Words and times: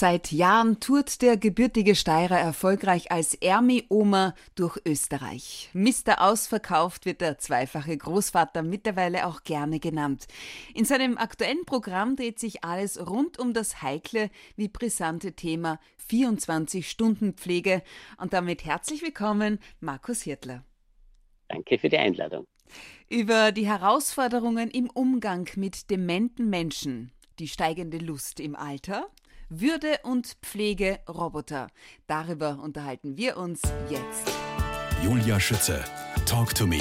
Seit 0.00 0.30
Jahren 0.30 0.78
tourt 0.78 1.22
der 1.22 1.36
gebürtige 1.36 1.96
Steirer 1.96 2.38
erfolgreich 2.38 3.10
als 3.10 3.34
Ermi-Oma 3.34 4.36
durch 4.54 4.78
Österreich. 4.86 5.70
Mister 5.72 6.22
Ausverkauft 6.22 7.04
wird 7.04 7.20
der 7.20 7.38
zweifache 7.38 7.96
Großvater 7.96 8.62
mittlerweile 8.62 9.26
auch 9.26 9.42
gerne 9.42 9.80
genannt. 9.80 10.28
In 10.72 10.84
seinem 10.84 11.18
aktuellen 11.18 11.64
Programm 11.66 12.14
dreht 12.14 12.38
sich 12.38 12.62
alles 12.62 13.10
rund 13.10 13.40
um 13.40 13.52
das 13.54 13.82
heikle 13.82 14.30
wie 14.54 14.68
brisante 14.68 15.32
Thema 15.32 15.80
24-Stunden-Pflege. 16.08 17.82
Und 18.18 18.32
damit 18.32 18.64
herzlich 18.64 19.02
willkommen, 19.02 19.58
Markus 19.80 20.22
Hirtler. 20.22 20.62
Danke 21.48 21.76
für 21.76 21.88
die 21.88 21.98
Einladung. 21.98 22.44
Über 23.08 23.50
die 23.50 23.66
Herausforderungen 23.66 24.70
im 24.70 24.90
Umgang 24.90 25.48
mit 25.56 25.90
dementen 25.90 26.48
Menschen, 26.48 27.10
die 27.40 27.48
steigende 27.48 27.98
Lust 27.98 28.38
im 28.38 28.54
Alter, 28.54 29.10
würde 29.48 30.00
und 30.02 30.36
Pflege 30.42 31.00
Roboter. 31.08 31.68
Darüber 32.06 32.58
unterhalten 32.62 33.16
wir 33.16 33.36
uns 33.36 33.62
jetzt. 33.88 34.30
Julia 35.02 35.38
Schütze, 35.38 35.84
Talk 36.26 36.54
to 36.54 36.66
Me. 36.66 36.80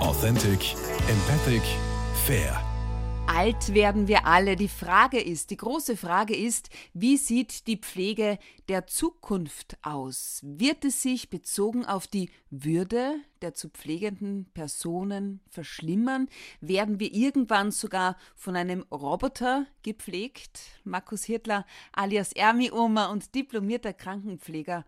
Authentic, 0.00 0.74
empathic, 1.08 1.62
fair. 2.26 2.67
Alt 3.38 3.72
werden 3.72 4.08
wir 4.08 4.26
alle. 4.26 4.56
Die 4.56 4.66
Frage 4.66 5.20
ist, 5.20 5.52
die 5.52 5.56
große 5.56 5.96
Frage 5.96 6.34
ist, 6.34 6.70
wie 6.92 7.16
sieht 7.16 7.68
die 7.68 7.76
Pflege 7.76 8.36
der 8.68 8.88
Zukunft 8.88 9.78
aus? 9.80 10.40
Wird 10.42 10.84
es 10.84 11.02
sich 11.02 11.30
bezogen 11.30 11.86
auf 11.86 12.08
die 12.08 12.32
Würde 12.50 13.14
der 13.40 13.54
zu 13.54 13.68
pflegenden 13.68 14.50
Personen 14.54 15.40
verschlimmern? 15.50 16.28
Werden 16.60 16.98
wir 16.98 17.14
irgendwann 17.14 17.70
sogar 17.70 18.16
von 18.34 18.56
einem 18.56 18.84
Roboter 18.90 19.66
gepflegt? 19.84 20.58
Markus 20.82 21.22
Hirtler 21.22 21.64
alias 21.92 22.32
Ermi-Oma 22.32 23.06
und 23.06 23.36
diplomierter 23.36 23.92
Krankenpfleger. 23.92 24.84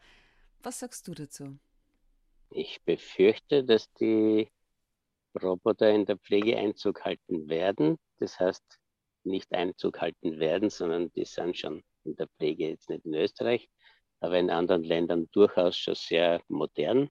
Was 0.64 0.80
sagst 0.80 1.06
du 1.06 1.14
dazu? 1.14 1.56
Ich 2.50 2.82
befürchte, 2.84 3.62
dass 3.62 3.92
die 3.92 4.48
Roboter 5.40 5.90
in 5.90 6.04
der 6.04 6.18
Pflege 6.18 6.58
Einzug 6.58 7.04
halten 7.04 7.48
werden. 7.48 7.96
Das 8.20 8.38
heißt, 8.38 8.78
nicht 9.24 9.52
Einzug 9.52 10.00
halten 10.00 10.38
werden, 10.38 10.70
sondern 10.70 11.10
die 11.12 11.24
sind 11.24 11.56
schon 11.56 11.82
in 12.04 12.16
der 12.16 12.28
Pflege 12.28 12.68
jetzt 12.68 12.88
nicht 12.88 13.04
in 13.04 13.14
Österreich, 13.14 13.68
aber 14.20 14.38
in 14.38 14.50
anderen 14.50 14.84
Ländern 14.84 15.28
durchaus 15.32 15.76
schon 15.76 15.94
sehr 15.94 16.42
modern. 16.48 17.10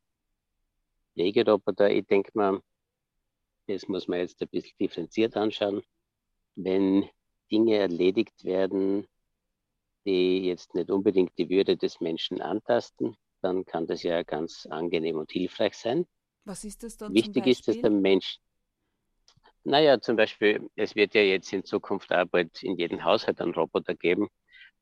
Pflegeroboter, 1.13 1.89
ich 1.91 2.05
denke 2.05 2.31
mal, 2.33 2.61
das 3.67 3.87
muss 3.87 4.07
man 4.07 4.19
jetzt 4.19 4.41
ein 4.41 4.47
bisschen 4.47 4.75
differenziert 4.79 5.35
anschauen. 5.35 5.83
Wenn 6.55 7.09
Dinge 7.51 7.77
erledigt 7.77 8.43
werden, 8.43 9.07
die 10.05 10.45
jetzt 10.45 10.73
nicht 10.75 10.89
unbedingt 10.89 11.37
die 11.37 11.49
Würde 11.49 11.77
des 11.77 11.99
Menschen 11.99 12.41
antasten, 12.41 13.15
dann 13.41 13.65
kann 13.65 13.85
das 13.85 14.03
ja 14.03 14.23
ganz 14.23 14.65
angenehm 14.69 15.17
und 15.17 15.31
hilfreich 15.31 15.75
sein. 15.75 16.05
Was 16.45 16.63
ist 16.63 16.83
das 16.83 16.97
dann? 16.97 17.13
Wichtig 17.13 17.45
ist, 17.47 17.67
dass 17.67 17.79
der 17.79 17.91
Mensch. 17.91 18.39
Naja, 19.63 19.99
zum 19.99 20.15
Beispiel, 20.15 20.69
es 20.75 20.95
wird 20.95 21.13
ja 21.13 21.21
jetzt 21.21 21.51
in 21.53 21.63
Zukunft 21.63 22.11
auch 22.13 22.25
bald 22.25 22.63
in 22.63 22.77
jedem 22.77 23.03
Haushalt 23.03 23.41
einen 23.41 23.53
Roboter 23.53 23.95
geben. 23.95 24.29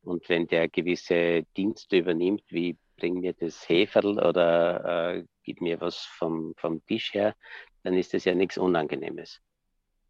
Und 0.03 0.29
wenn 0.29 0.47
der 0.47 0.69
gewisse 0.69 1.43
Dienste 1.57 1.97
übernimmt, 1.97 2.43
wie 2.49 2.77
bring 2.97 3.19
mir 3.19 3.33
das 3.33 3.67
Heferl 3.69 4.19
oder 4.19 5.15
äh, 5.15 5.23
gib 5.43 5.61
mir 5.61 5.79
was 5.81 5.97
vom, 5.97 6.53
vom 6.57 6.85
Tisch 6.85 7.13
her, 7.13 7.35
dann 7.83 7.95
ist 7.95 8.13
das 8.13 8.25
ja 8.25 8.33
nichts 8.33 8.57
Unangenehmes. 8.57 9.39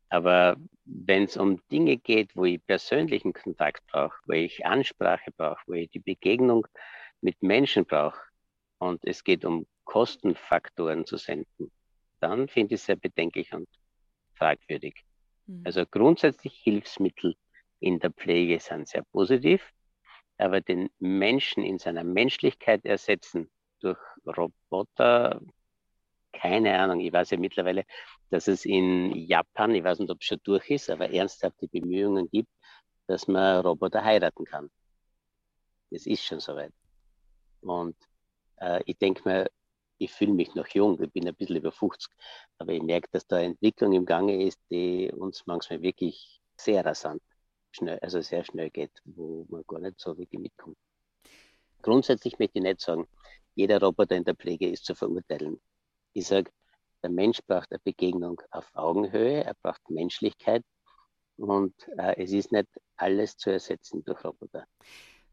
Aber 0.09 0.55
wenn 0.85 1.23
es 1.23 1.35
um 1.35 1.61
Dinge 1.69 1.97
geht, 1.97 2.35
wo 2.35 2.45
ich 2.45 2.65
persönlichen 2.65 3.33
Kontakt 3.33 3.85
brauche, 3.87 4.17
wo 4.25 4.33
ich 4.33 4.65
Ansprache 4.65 5.31
brauche, 5.35 5.61
wo 5.67 5.73
ich 5.73 5.89
die 5.89 5.99
Begegnung 5.99 6.65
mit 7.21 7.41
Menschen 7.43 7.85
brauche 7.85 8.19
und 8.79 9.03
es 9.03 9.23
geht 9.23 9.43
um 9.43 9.67
Kostenfaktoren 9.83 11.05
zu 11.05 11.17
senden, 11.17 11.71
dann 12.19 12.47
finde 12.47 12.75
ich 12.75 12.81
es 12.81 12.85
sehr 12.85 12.95
bedenklich 12.95 13.53
und 13.53 13.67
fragwürdig. 14.37 15.03
Mhm. 15.47 15.63
Also 15.65 15.85
grundsätzlich 15.85 16.53
Hilfsmittel 16.63 17.35
in 17.79 17.99
der 17.99 18.11
Pflege 18.11 18.59
sind 18.59 18.87
sehr 18.87 19.03
positiv, 19.11 19.71
aber 20.37 20.61
den 20.61 20.89
Menschen 20.99 21.63
in 21.63 21.79
seiner 21.79 22.03
Menschlichkeit 22.03 22.85
ersetzen 22.85 23.49
durch 23.79 23.99
Roboter, 24.25 25.41
keine 26.33 26.77
Ahnung. 26.79 26.99
Ich 26.99 27.13
weiß 27.13 27.31
ja 27.31 27.37
mittlerweile, 27.37 27.85
dass 28.29 28.47
es 28.47 28.65
in 28.65 29.15
Japan, 29.15 29.73
ich 29.75 29.83
weiß 29.83 29.99
nicht, 29.99 30.11
ob 30.11 30.21
es 30.21 30.27
schon 30.27 30.39
durch 30.43 30.69
ist, 30.69 30.89
aber 30.89 31.09
ernsthafte 31.09 31.67
Bemühungen 31.67 32.29
gibt, 32.29 32.49
dass 33.07 33.27
man 33.27 33.61
Roboter 33.65 34.03
heiraten 34.03 34.45
kann. 34.45 34.69
Das 35.89 36.05
ist 36.05 36.23
schon 36.23 36.39
soweit. 36.39 36.73
Und 37.61 37.95
äh, 38.57 38.81
ich 38.85 38.97
denke 38.97 39.21
mir, 39.27 39.47
ich 39.97 40.11
fühle 40.11 40.33
mich 40.33 40.53
noch 40.55 40.67
jung, 40.67 41.01
ich 41.01 41.11
bin 41.11 41.27
ein 41.27 41.35
bisschen 41.35 41.57
über 41.57 41.71
50, 41.71 42.11
aber 42.57 42.73
ich 42.73 42.81
merke, 42.81 43.07
dass 43.11 43.27
da 43.27 43.39
Entwicklung 43.39 43.93
im 43.93 44.05
Gange 44.05 44.43
ist, 44.43 44.59
die 44.69 45.11
uns 45.11 45.45
manchmal 45.45 45.81
wirklich 45.81 46.41
sehr 46.55 46.85
rasant, 46.85 47.21
schnell, 47.71 47.99
also 47.99 48.21
sehr 48.21 48.43
schnell 48.43 48.69
geht, 48.69 48.91
wo 49.05 49.45
man 49.49 49.63
gar 49.67 49.79
nicht 49.79 49.99
so 49.99 50.17
wirklich 50.17 50.41
mitkommt. 50.41 50.77
Grundsätzlich 51.81 52.37
möchte 52.39 52.59
ich 52.59 52.63
nicht 52.63 52.81
sagen, 52.81 53.07
jeder 53.55 53.81
Roboter 53.81 54.15
in 54.15 54.23
der 54.23 54.35
Pflege 54.35 54.69
ist 54.69 54.85
zu 54.85 54.93
verurteilen. 54.93 55.59
Ich 56.13 56.27
sage, 56.27 56.51
der 57.03 57.09
Mensch 57.09 57.41
braucht 57.45 57.71
eine 57.71 57.79
Begegnung 57.83 58.41
auf 58.51 58.69
Augenhöhe, 58.73 59.43
er 59.43 59.55
braucht 59.61 59.89
Menschlichkeit 59.89 60.63
und 61.37 61.73
äh, 61.97 62.21
es 62.21 62.31
ist 62.31 62.51
nicht 62.51 62.67
alles 62.95 63.37
zu 63.37 63.51
ersetzen 63.51 64.03
durch 64.03 64.23
Roboter. 64.23 64.65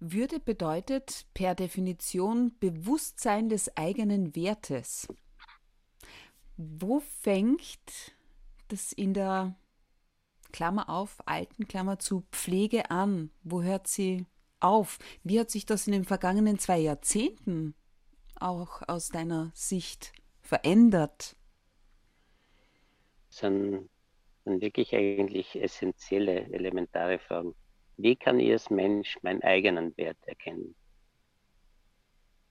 Würde 0.00 0.40
bedeutet 0.40 1.26
per 1.34 1.54
Definition 1.54 2.58
Bewusstsein 2.58 3.48
des 3.48 3.76
eigenen 3.76 4.34
Wertes. 4.34 5.08
Wo 6.56 7.00
fängt 7.00 8.14
das 8.68 8.92
in 8.92 9.14
der 9.14 9.56
Klammer 10.52 10.88
auf, 10.88 11.18
alten 11.26 11.66
Klammer 11.66 11.98
zu 11.98 12.24
Pflege 12.30 12.90
an? 12.90 13.30
Wo 13.42 13.62
hört 13.62 13.88
sie 13.88 14.26
auf? 14.60 14.98
Wie 15.22 15.40
hat 15.40 15.50
sich 15.50 15.66
das 15.66 15.86
in 15.86 15.92
den 15.92 16.04
vergangenen 16.04 16.58
zwei 16.58 16.78
Jahrzehnten 16.78 17.74
auch 18.38 18.82
aus 18.86 19.08
deiner 19.08 19.50
Sicht 19.54 20.12
verändert? 20.42 21.36
Das 23.30 23.38
sind, 23.38 23.88
wirklich 24.44 24.94
eigentlich 24.94 25.56
essentielle, 25.56 26.52
elementare 26.52 27.18
Fragen. 27.18 27.54
Wie 27.96 28.16
kann 28.16 28.40
ich 28.40 28.50
als 28.50 28.70
Mensch 28.70 29.18
meinen 29.22 29.42
eigenen 29.42 29.96
Wert 29.96 30.18
erkennen? 30.26 30.74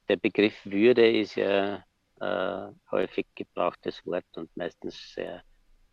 Der 0.08 0.18
Begriff 0.18 0.66
Würde 0.66 1.10
ist 1.10 1.36
ja 1.36 1.84
äh, 2.20 2.72
häufig 2.92 3.26
gebrauchtes 3.36 4.06
Wort 4.06 4.26
und 4.36 4.56
meistens 4.56 5.14
sehr 5.14 5.44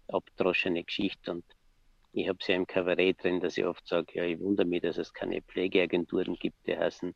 abdroschene 0.08 0.84
Geschichte. 0.84 1.32
Und 1.32 1.44
ich 2.12 2.28
habe 2.28 2.38
es 2.40 2.46
ja 2.48 2.56
im 2.56 2.66
Kabarett 2.66 3.22
drin, 3.22 3.40
dass 3.40 3.56
ich 3.56 3.64
oft 3.64 3.86
sage, 3.86 4.12
ja, 4.14 4.24
ich 4.24 4.38
wundere 4.40 4.66
mich, 4.66 4.82
dass 4.82 4.98
es 4.98 5.12
keine 5.12 5.42
Pflegeagenturen 5.42 6.34
gibt, 6.34 6.66
die 6.66 6.76
heißen 6.76 7.14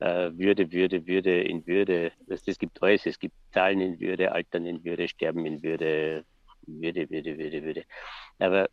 äh, 0.00 0.30
Würde, 0.34 0.70
Würde, 0.72 1.06
Würde 1.06 1.42
in 1.42 1.66
Würde. 1.66 2.12
Das 2.26 2.44
gibt 2.58 2.82
alles. 2.82 3.06
Es 3.06 3.18
gibt 3.18 3.34
Zahlen 3.52 3.80
in 3.80 4.00
Würde, 4.00 4.32
Altern 4.32 4.66
in 4.66 4.84
Würde, 4.84 5.08
Sterben 5.08 5.46
in 5.46 5.62
Würde, 5.62 6.24
Würde, 6.66 7.08
Würde, 7.10 7.38
Würde, 7.38 7.62
Würde. 7.62 7.84
Aber 8.38 8.68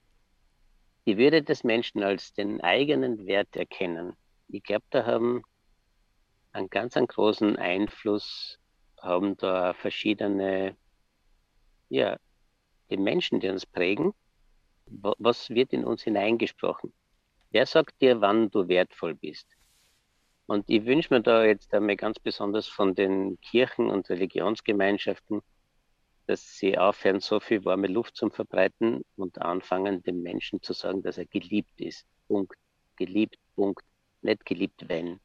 die 1.06 1.17
Würde 1.17 1.41
des 1.41 1.63
Menschen 1.63 2.03
als 2.03 2.34
den 2.34 2.62
eigenen 2.62 3.25
Wert 3.25 3.56
erkennen. 3.56 4.16
Ich 4.47 4.63
glaube, 4.63 4.85
da 4.89 5.06
haben 5.06 5.44
einen 6.51 6.69
ganz 6.69 6.97
einen 6.97 7.07
großen 7.07 7.56
Einfluss, 7.56 8.59
haben 9.01 9.38
da 9.38 9.73
verschiedene, 9.73 10.75
ja, 11.89 12.17
die 12.89 12.97
Menschen, 12.97 13.39
die 13.39 13.50
uns 13.50 13.66
prägen. 13.66 14.13
Was 14.85 15.50
wird 15.50 15.73
in 15.73 15.85
uns 15.85 16.03
hineingesprochen? 16.03 16.94
Wer 17.50 17.66
sagt 17.66 18.01
dir, 18.01 18.22
wann 18.22 18.51
du 18.51 18.68
wertvoll 18.68 19.16
bist? 19.16 19.47
Und 20.45 20.65
ich 20.69 20.86
wünsche 20.86 21.13
mir 21.13 21.21
da 21.21 21.45
jetzt 21.45 21.74
einmal 21.74 21.95
ganz 21.95 22.19
besonders 22.19 22.68
von 22.68 22.94
den 22.94 23.39
Kirchen 23.39 23.89
und 23.89 24.09
Religionsgemeinschaften, 24.09 25.42
dass 26.31 26.57
sie 26.57 26.78
aufhören, 26.78 27.19
so 27.19 27.42
viel 27.42 27.66
warme 27.66 27.88
Luft 27.88 28.16
zu 28.16 28.30
verbreiten 28.30 29.04
und 29.18 29.42
anfangen, 29.42 30.01
dem 30.01 30.22
Menschen 30.22 30.62
zu 30.62 30.72
sagen, 30.72 31.04
dass 31.04 31.18
er 31.18 31.25
geliebt 31.25 31.81
ist. 31.81 32.06
Punkt. 32.30 32.57
Geliebt, 32.95 33.38
Punkt. 33.54 33.83
Nicht 34.22 34.45
geliebt, 34.45 34.88
wenn. 34.88 35.19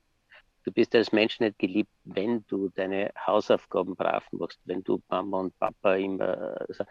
Du 0.65 0.73
bist 0.73 0.97
als 0.97 1.13
Mensch 1.13 1.39
nicht 1.39 1.61
geliebt, 1.61 1.93
wenn 2.03 2.45
du 2.49 2.71
deine 2.71 3.13
Hausaufgaben 3.25 3.95
brav 3.95 4.27
machst, 4.33 4.59
wenn 4.65 4.83
du 4.83 5.01
Mama 5.09 5.43
und 5.43 5.57
Papa 5.61 5.95
immer. 5.95 6.61
Also, 6.69 6.83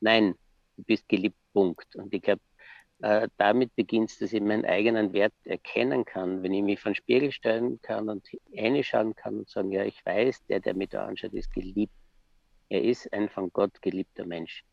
nein, 0.00 0.34
du 0.78 0.84
bist 0.84 1.06
geliebt, 1.06 1.36
Punkt. 1.52 1.94
Und 1.94 2.14
ich 2.14 2.22
glaube, 2.22 2.40
äh, 3.00 3.28
damit 3.36 3.76
beginnt 3.76 4.10
es, 4.10 4.18
dass 4.18 4.32
ich 4.32 4.40
meinen 4.40 4.64
eigenen 4.64 5.12
Wert 5.12 5.34
erkennen 5.44 6.06
kann, 6.06 6.42
wenn 6.42 6.54
ich 6.54 6.62
mich 6.62 6.80
von 6.80 6.94
Spiegel 6.94 7.32
stellen 7.32 7.82
kann 7.82 8.08
und 8.08 8.26
reinschauen 8.56 9.14
kann 9.14 9.40
und 9.40 9.50
sagen, 9.50 9.72
ja, 9.72 9.84
ich 9.84 10.06
weiß, 10.06 10.46
der, 10.46 10.60
der 10.60 10.72
mich 10.72 10.88
da 10.88 11.04
anschaut, 11.04 11.34
ist 11.34 11.52
geliebt 11.52 11.92
er 12.68 12.82
ist 12.82 13.12
ein 13.12 13.28
von 13.28 13.50
Gott 13.52 13.80
geliebter 13.82 14.26
Mensch. 14.26 14.64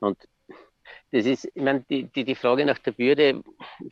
Und 0.00 0.28
Das 1.10 1.26
ist, 1.26 1.46
ich 1.54 1.62
meine, 1.62 1.84
die, 1.90 2.04
die, 2.04 2.24
die 2.24 2.34
Frage 2.34 2.64
nach 2.64 2.78
der 2.78 2.96
Würde 2.98 3.42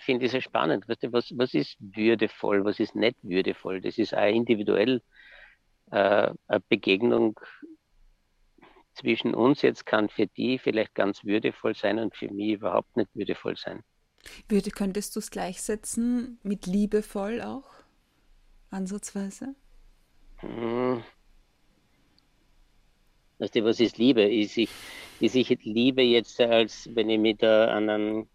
finde 0.00 0.26
ich 0.26 0.32
sehr 0.32 0.42
spannend. 0.42 0.88
Weißt 0.88 1.04
du, 1.04 1.12
was, 1.12 1.32
was 1.36 1.54
ist 1.54 1.76
würdevoll, 1.80 2.64
was 2.64 2.80
ist 2.80 2.94
nicht 2.94 3.16
würdevoll? 3.22 3.80
Das 3.80 3.98
ist 3.98 4.14
auch 4.14 4.28
individuell 4.28 5.02
äh, 5.90 6.30
eine 6.48 6.60
Begegnung 6.68 7.40
zwischen 8.94 9.34
uns 9.34 9.62
jetzt 9.62 9.84
kann 9.84 10.08
für 10.08 10.26
die 10.26 10.58
vielleicht 10.58 10.94
ganz 10.94 11.24
würdevoll 11.24 11.74
sein 11.74 11.98
und 11.98 12.16
für 12.16 12.32
mich 12.32 12.52
überhaupt 12.54 12.96
nicht 12.96 13.14
würdevoll 13.14 13.56
sein. 13.56 13.82
Würde, 14.48 14.70
könntest 14.70 15.14
du 15.14 15.20
es 15.20 15.30
gleichsetzen 15.30 16.38
mit 16.42 16.66
liebevoll 16.66 17.40
auch? 17.42 17.70
Ansatzweise? 18.70 19.54
Hm. 20.38 21.02
Weißt 23.38 23.54
du, 23.54 23.64
was 23.64 23.80
ist 23.80 23.98
Liebe? 23.98 24.22
Ist 24.22 24.56
ich, 24.56 24.70
ist 25.20 25.34
ich 25.34 25.48
Liebe 25.62 26.02
jetzt, 26.02 26.40
als 26.40 26.88
wenn 26.94 27.10
ich 27.10 27.18
mich 27.18 27.36
da 27.38 27.68
an 27.68 27.90
einen, 27.90 28.28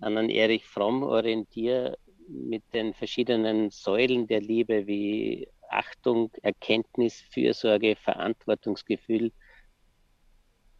an 0.00 0.16
einen 0.16 0.30
Erich 0.30 0.64
Fromm 0.64 1.02
orientiere, 1.02 1.98
mit 2.28 2.62
den 2.72 2.94
verschiedenen 2.94 3.70
Säulen 3.70 4.26
der 4.26 4.40
Liebe 4.40 4.86
wie 4.86 5.48
Achtung, 5.68 6.30
Erkenntnis, 6.42 7.20
Fürsorge, 7.20 7.96
Verantwortungsgefühl, 7.96 9.32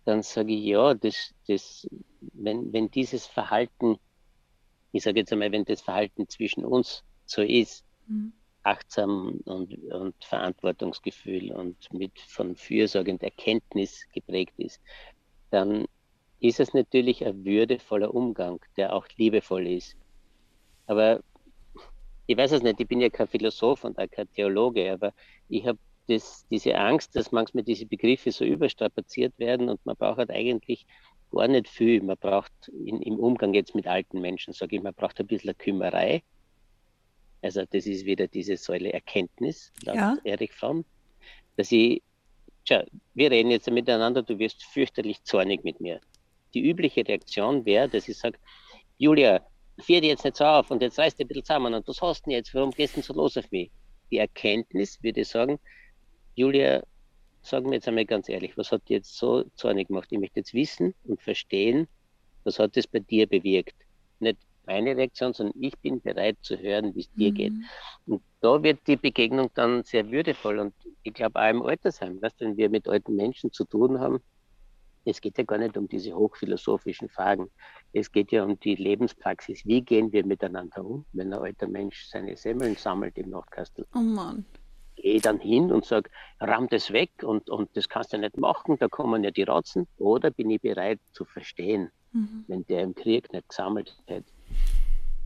dann 0.05 0.23
sage 0.23 0.53
ich 0.53 0.65
ja, 0.65 0.95
das, 0.95 1.35
das, 1.49 1.89
wenn, 2.21 2.73
wenn 2.73 2.91
dieses 2.91 3.27
Verhalten, 3.27 3.99
ich 4.93 5.03
sage 5.03 5.21
jetzt 5.21 5.33
einmal, 5.33 5.53
wenn 5.53 5.65
das 5.65 5.81
Verhalten 5.81 6.29
zwischen 6.29 6.65
uns 6.65 7.05
so 7.27 7.43
ist, 7.43 7.85
mhm. 8.07 8.33
Achtsam 8.65 9.41
und, 9.45 9.75
und 9.93 10.15
Verantwortungsgefühl 10.25 11.53
und 11.53 11.93
mit 11.93 12.19
von 12.19 12.57
Fürsorge 12.57 13.13
und 13.13 13.23
Erkenntnis 13.23 14.07
geprägt 14.13 14.55
ist, 14.59 14.81
dann 15.51 15.87
ist 16.41 16.61
es 16.61 16.75
natürlich 16.75 17.25
ein 17.25 17.45
würdevoller 17.45 18.15
Umgang, 18.15 18.61
der 18.77 18.95
auch 18.95 19.07
liebevoll 19.17 19.67
ist. 19.67 19.97
Aber 20.87 21.21
ich 22.27 22.37
weiß 22.37 22.53
es 22.53 22.63
nicht, 22.63 22.81
ich 22.81 22.89
bin 22.89 23.01
ja 23.01 23.11
kein 23.11 23.29
Philosoph 23.29 23.85
und 23.85 23.99
auch 23.99 24.11
kein 24.11 24.31
Theologe, 24.33 24.93
aber 24.93 25.13
ich 25.49 25.67
habe 25.67 25.79
diese 26.09 26.77
Angst, 26.77 27.17
dass 27.17 27.33
manchmal 27.33 27.65
diese 27.65 27.87
Begriffe 27.87 28.31
so 28.31 28.45
überstrapaziert 28.45 29.39
werden 29.39 29.69
und 29.69 29.85
man 29.87 29.97
braucht 29.97 30.19
halt 30.19 30.31
eigentlich 30.31 30.87
gar 31.31 31.49
nicht 31.49 31.69
viel. 31.69 32.03
Man 32.03 32.17
braucht 32.19 32.53
in, 32.69 33.01
im 33.03 33.19
Umgang 33.19 33.55
jetzt 33.55 33.75
mit 33.75 33.87
alten 33.87 34.21
Menschen, 34.21 34.53
sage 34.53 34.77
ich, 34.77 34.83
man 34.83 34.95
braucht 34.95 35.19
ein 35.21 35.27
bisschen 35.27 35.57
Kümmerei. 35.57 36.23
Also 37.45 37.63
das 37.71 37.85
ist 37.85 38.07
wieder 38.07 38.27
diese 38.27 38.57
Säule 38.57 38.91
Erkenntnis, 38.95 39.71
laut 39.85 39.97
ja. 39.97 40.17
Erich 40.25 40.55
Fromm, 40.55 40.83
dass 41.57 41.71
ich, 41.71 42.03
tja, 42.65 42.85
wir 43.13 43.31
reden 43.31 43.51
jetzt 43.51 43.71
miteinander, 43.71 44.23
du 44.23 44.39
wirst 44.39 44.65
fürchterlich 44.65 45.23
zornig 45.25 45.63
mit 45.63 45.79
mir. 45.79 46.01
Die 46.55 46.63
übliche 46.63 47.07
Reaktion 47.07 47.67
wäre, 47.67 47.87
dass 47.87 48.09
ich 48.09 48.17
sage, 48.17 48.39
Julia, 48.97 49.47
vier 49.79 50.01
dir 50.01 50.09
jetzt 50.09 50.25
nicht 50.25 50.39
so 50.39 50.45
auf 50.45 50.71
und 50.71 50.81
jetzt 50.81 50.99
reißt 50.99 51.19
dir 51.19 51.27
ein 51.27 51.29
bisschen 51.29 51.45
zusammen 51.45 51.75
und 51.75 51.87
was 51.87 52.01
hast 52.01 52.23
du 52.23 52.31
denn 52.31 52.39
jetzt, 52.39 52.55
warum 52.55 52.71
gehst 52.71 52.95
du 52.95 53.01
denn 53.01 53.05
so 53.05 53.13
los 53.13 53.37
auf 53.37 53.51
mich? 53.51 53.71
Die 54.11 54.17
Erkenntnis 54.17 55.03
würde 55.03 55.21
ich 55.21 55.29
sagen, 55.29 55.59
Julia, 56.37 56.83
sag 57.43 57.65
mir 57.65 57.75
jetzt 57.75 57.89
einmal 57.89 58.07
ganz 58.07 58.31
ehrlich, 58.31 58.57
was 58.57 58.73
hat 58.73 58.89
dir 58.89 58.97
jetzt 58.97 59.19
so 59.19 59.45
zornig 59.57 59.89
gemacht? 59.89 60.09
Ich 60.11 60.19
möchte 60.19 60.41
jetzt 60.41 60.55
wissen 60.55 60.95
und 61.05 61.21
verstehen, 61.21 61.89
was 62.45 62.59
hat 62.59 62.75
das 62.75 62.87
bei 62.87 63.01
dir 63.01 63.27
bewirkt? 63.27 63.77
Nicht 64.19 64.39
meine 64.67 64.97
Reaktion, 64.97 65.33
sondern 65.33 65.61
ich 65.61 65.77
bin 65.79 66.01
bereit 66.01 66.37
zu 66.43 66.59
hören, 66.59 66.95
wie 66.95 67.01
es 67.01 67.13
dir 67.13 67.31
mhm. 67.31 67.35
geht. 67.35 67.53
Und 68.07 68.23
da 68.41 68.63
wird 68.63 68.87
die 68.87 68.97
Begegnung 68.97 69.51
dann 69.55 69.85
sehr 69.85 70.11
würdevoll. 70.11 70.59
Und 70.59 70.75
ich 71.03 71.15
glaube 71.15 71.41
auch 71.41 71.51
im 71.51 71.63
Altersheim, 71.63 72.21
weißt, 72.21 72.41
wenn 72.41 72.57
wir 72.57 72.71
mit 72.71 72.89
alten 72.89 73.17
Menschen 73.17 73.53
zu 73.53 73.65
tun 73.65 74.01
haben, 74.01 74.21
es 75.07 75.21
geht 75.21 75.37
ja 75.37 75.45
gar 75.45 75.59
nicht 75.59 75.77
um 75.77 75.87
diese 75.87 76.15
hochphilosophischen 76.15 77.11
Fragen. 77.11 77.51
Es 77.93 78.11
geht 78.11 78.33
ja 78.33 78.43
um 78.43 78.59
die 78.61 78.75
Lebenspraxis. 78.75 79.67
Wie 79.67 79.83
gehen 79.83 80.13
wir 80.13 80.25
miteinander 80.25 80.83
um, 80.83 81.05
wenn 81.13 81.33
ein 81.33 81.39
alter 81.39 81.69
Mensch 81.69 82.07
seine 82.07 82.37
Semmeln 82.37 82.75
sammelt 82.77 83.19
im 83.19 83.29
Nordkastel? 83.31 83.87
Oh 83.95 83.99
Mann 83.99 84.47
gehe 84.97 85.21
dann 85.21 85.39
hin 85.39 85.71
und 85.71 85.85
sage, 85.85 86.11
ramm 86.41 86.69
das 86.71 86.91
weg 86.93 87.11
und, 87.23 87.51
und 87.51 87.77
das 87.77 87.89
kannst 87.89 88.13
du 88.13 88.19
nicht 88.19 88.39
machen, 88.39 88.79
da 88.79 88.89
kommen 88.89 89.23
ja 89.23 89.31
die 89.31 89.43
Ratzen. 89.43 89.87
Oder 89.99 90.31
bin 90.31 90.51
ich 90.51 90.63
bereit 90.63 90.99
zu 91.13 91.25
verstehen, 91.25 91.91
mhm. 92.13 92.45
wenn 92.49 92.65
der 92.67 92.83
im 92.83 92.95
Krieg 92.95 93.31
nicht 93.33 93.49
gesammelt 93.49 93.95
hätte, 94.07 94.33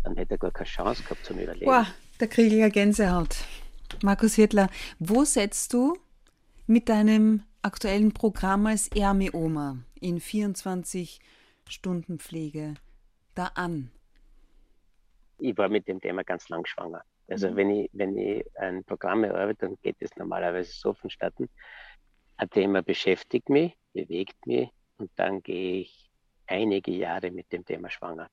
dann 0.08 0.16
hätte 0.16 0.34
er 0.34 0.38
gar 0.38 0.50
keine 0.50 0.66
Chance 0.66 1.02
gehabt 1.02 1.25
zum 1.25 1.38
Überleben. 1.38 1.66
Boah, 1.66 1.87
da 2.19 2.26
kriege 2.26 2.55
ich 2.55 2.60
ja 2.60 2.69
Gänsehaut. 2.69 3.37
Markus 4.02 4.34
Hirtler, 4.34 4.69
wo 4.99 5.25
setzt 5.25 5.72
du 5.72 5.96
mit 6.66 6.88
deinem 6.88 7.43
aktuellen 7.62 8.12
Programm 8.12 8.66
als 8.66 8.88
Ermi-Oma 8.88 9.78
in 10.00 10.20
24 10.20 11.20
Stunden 11.69 12.19
Pflege 12.19 12.75
da 13.34 13.50
an? 13.55 13.90
Ich 15.38 15.56
war 15.56 15.69
mit 15.69 15.87
dem 15.87 16.00
Thema 16.00 16.25
ganz 16.25 16.49
lang 16.49 16.64
schwanger. 16.66 17.02
Also 17.28 17.50
mhm. 17.50 17.56
wenn 17.56 17.70
ich, 17.70 17.90
wenn 17.93 18.16
ich 18.16 18.44
ein 18.58 18.84
Programm 18.84 19.25
erarbeite, 19.25 19.66
dann 19.66 19.76
geht 19.82 19.96
es 20.00 20.16
normalerweise 20.16 20.72
so 20.72 20.94
vonstatten. 20.94 21.49
Ein 22.38 22.50
Thema 22.50 22.82
beschäftigt 22.82 23.49
mich, 23.50 23.76
bewegt 23.93 24.46
mich 24.46 24.70
und 24.96 25.11
dann 25.16 25.43
gehe 25.43 25.82
ich 25.82 26.11
einige 26.46 26.93
Jahre 26.93 27.31
mit 27.31 27.52
dem 27.52 27.64
Thema 27.64 27.90
schwanger. 27.90 28.28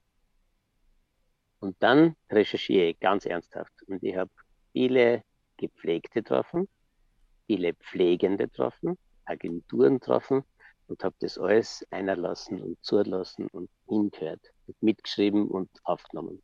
Und 1.65 1.81
dann 1.81 2.15
recherchiere 2.29 2.89
ich 2.89 2.99
ganz 2.99 3.25
ernsthaft. 3.25 3.73
Und 3.87 4.03
ich 4.03 4.15
habe 4.15 4.29
viele 4.71 5.23
Gepflegte 5.57 6.21
getroffen, 6.21 6.69
viele 7.47 7.73
Pflegende 7.73 8.47
getroffen, 8.47 8.99
Agenturen 9.25 9.99
getroffen 9.99 10.43
und 10.85 11.03
habe 11.03 11.15
das 11.21 11.39
alles 11.39 11.83
einerlassen 11.89 12.61
und 12.61 12.77
zulassen 12.83 13.47
und 13.47 13.71
hingehört 13.87 14.41
und 14.67 14.83
mitgeschrieben 14.83 15.47
und 15.47 15.67
aufgenommen. 15.83 16.43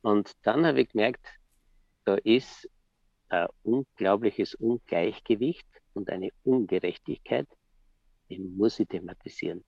Und 0.00 0.32
dann 0.42 0.66
habe 0.66 0.80
ich 0.80 0.88
gemerkt, 0.88 1.24
da 2.04 2.16
ist 2.16 2.68
ein 3.28 3.46
unglaubliches 3.62 4.56
Ungleichgewicht 4.56 5.68
und 5.94 6.10
eine 6.10 6.30
Ungerechtigkeit, 6.42 7.46
die 8.28 8.40
muss 8.40 8.80
ich 8.80 8.88
thematisieren. 8.88 9.62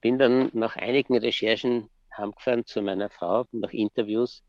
Bin 0.00 0.18
dann 0.18 0.48
nach 0.54 0.76
einigen 0.76 1.18
Recherchen 1.18 1.90
heimgefahren 2.18 2.66
zu 2.66 2.82
meiner 2.82 3.10
Frau 3.10 3.46
nach 3.52 3.72
Interviews 3.72 4.42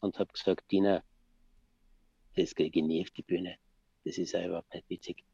und 0.00 0.18
habe 0.18 0.32
gesagt, 0.32 0.70
Dina, 0.70 1.02
das 2.36 2.54
kriege 2.54 2.80
ich 2.80 2.86
nie 2.86 3.02
auf 3.02 3.10
die 3.10 3.22
Bühne. 3.22 3.56
Das 4.04 4.18
ist 4.18 4.32
ja 4.32 4.44
überhaupt 4.44 4.72
nicht 4.74 4.88
witzig. 4.88 5.24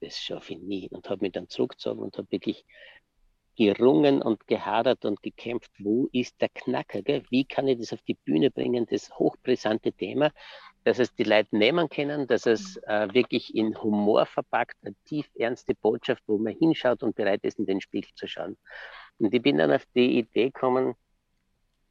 Das 0.00 0.18
schaffe 0.18 0.54
ich 0.54 0.60
nie. 0.60 0.88
Und 0.88 1.08
habe 1.08 1.22
mich 1.22 1.32
dann 1.32 1.48
zurückgezogen 1.48 2.00
und 2.00 2.16
habe 2.16 2.30
wirklich 2.30 2.64
gerungen 3.56 4.22
und 4.22 4.46
gehadert 4.46 5.04
und 5.04 5.22
gekämpft, 5.22 5.70
wo 5.78 6.08
ist 6.12 6.40
der 6.40 6.48
Knacker? 6.48 7.02
Gell? 7.02 7.22
Wie 7.28 7.44
kann 7.44 7.68
ich 7.68 7.78
das 7.78 7.92
auf 7.92 8.00
die 8.02 8.14
Bühne 8.14 8.50
bringen, 8.50 8.86
das 8.88 9.10
hochbrisante 9.18 9.92
Thema, 9.92 10.32
dass 10.84 10.98
es 10.98 11.14
die 11.14 11.24
Leute 11.24 11.54
nehmen 11.56 11.88
können, 11.90 12.26
dass 12.26 12.46
es 12.46 12.78
äh, 12.86 13.08
wirklich 13.12 13.54
in 13.54 13.80
Humor 13.82 14.24
verpackt, 14.24 14.76
eine 14.82 14.94
tief 15.04 15.28
ernste 15.34 15.74
Botschaft, 15.74 16.22
wo 16.26 16.38
man 16.38 16.54
hinschaut 16.54 17.02
und 17.02 17.14
bereit 17.14 17.44
ist, 17.44 17.58
in 17.58 17.66
den 17.66 17.82
Spiegel 17.82 18.10
zu 18.14 18.26
schauen. 18.26 18.56
Und 19.20 19.34
ich 19.34 19.42
bin 19.42 19.58
dann 19.58 19.70
auf 19.70 19.84
die 19.94 20.18
Idee 20.18 20.46
gekommen, 20.46 20.94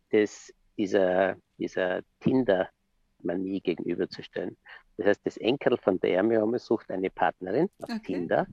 dass 0.10 0.52
dieser, 0.78 1.38
dieser 1.60 2.02
Tinder-Manie 2.22 3.62
gegenüberzustellen. 3.62 4.58
Das 4.98 5.08
heißt, 5.08 5.26
das 5.26 5.38
Enkel 5.38 5.78
von 5.78 6.00
der 6.00 6.16
Ermiome 6.16 6.58
sucht 6.58 6.90
eine 6.90 7.10
Partnerin 7.12 7.70
auf 7.82 7.90
okay. 7.90 8.02
Tinder 8.04 8.48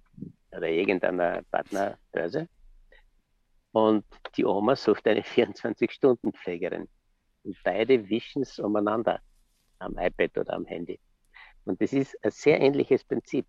oder 0.50 0.68
irgendeiner 0.68 1.42
Partnerbörse 1.50 2.49
und 3.73 4.04
die 4.37 4.45
Oma 4.45 4.76
sucht 4.76 5.06
eine 5.06 5.23
24-Stunden-Pflegerin. 5.23 6.88
Und 7.45 7.56
beide 7.64 8.09
wischen 8.09 8.42
es 8.42 8.59
umeinander 8.59 9.21
am 9.78 9.97
iPad 9.99 10.38
oder 10.38 10.54
am 10.54 10.66
Handy. 10.66 11.00
Und 11.64 11.80
das 11.80 11.92
ist 11.92 12.16
ein 12.23 12.30
sehr 12.30 12.61
ähnliches 12.61 13.04
Prinzip. 13.04 13.47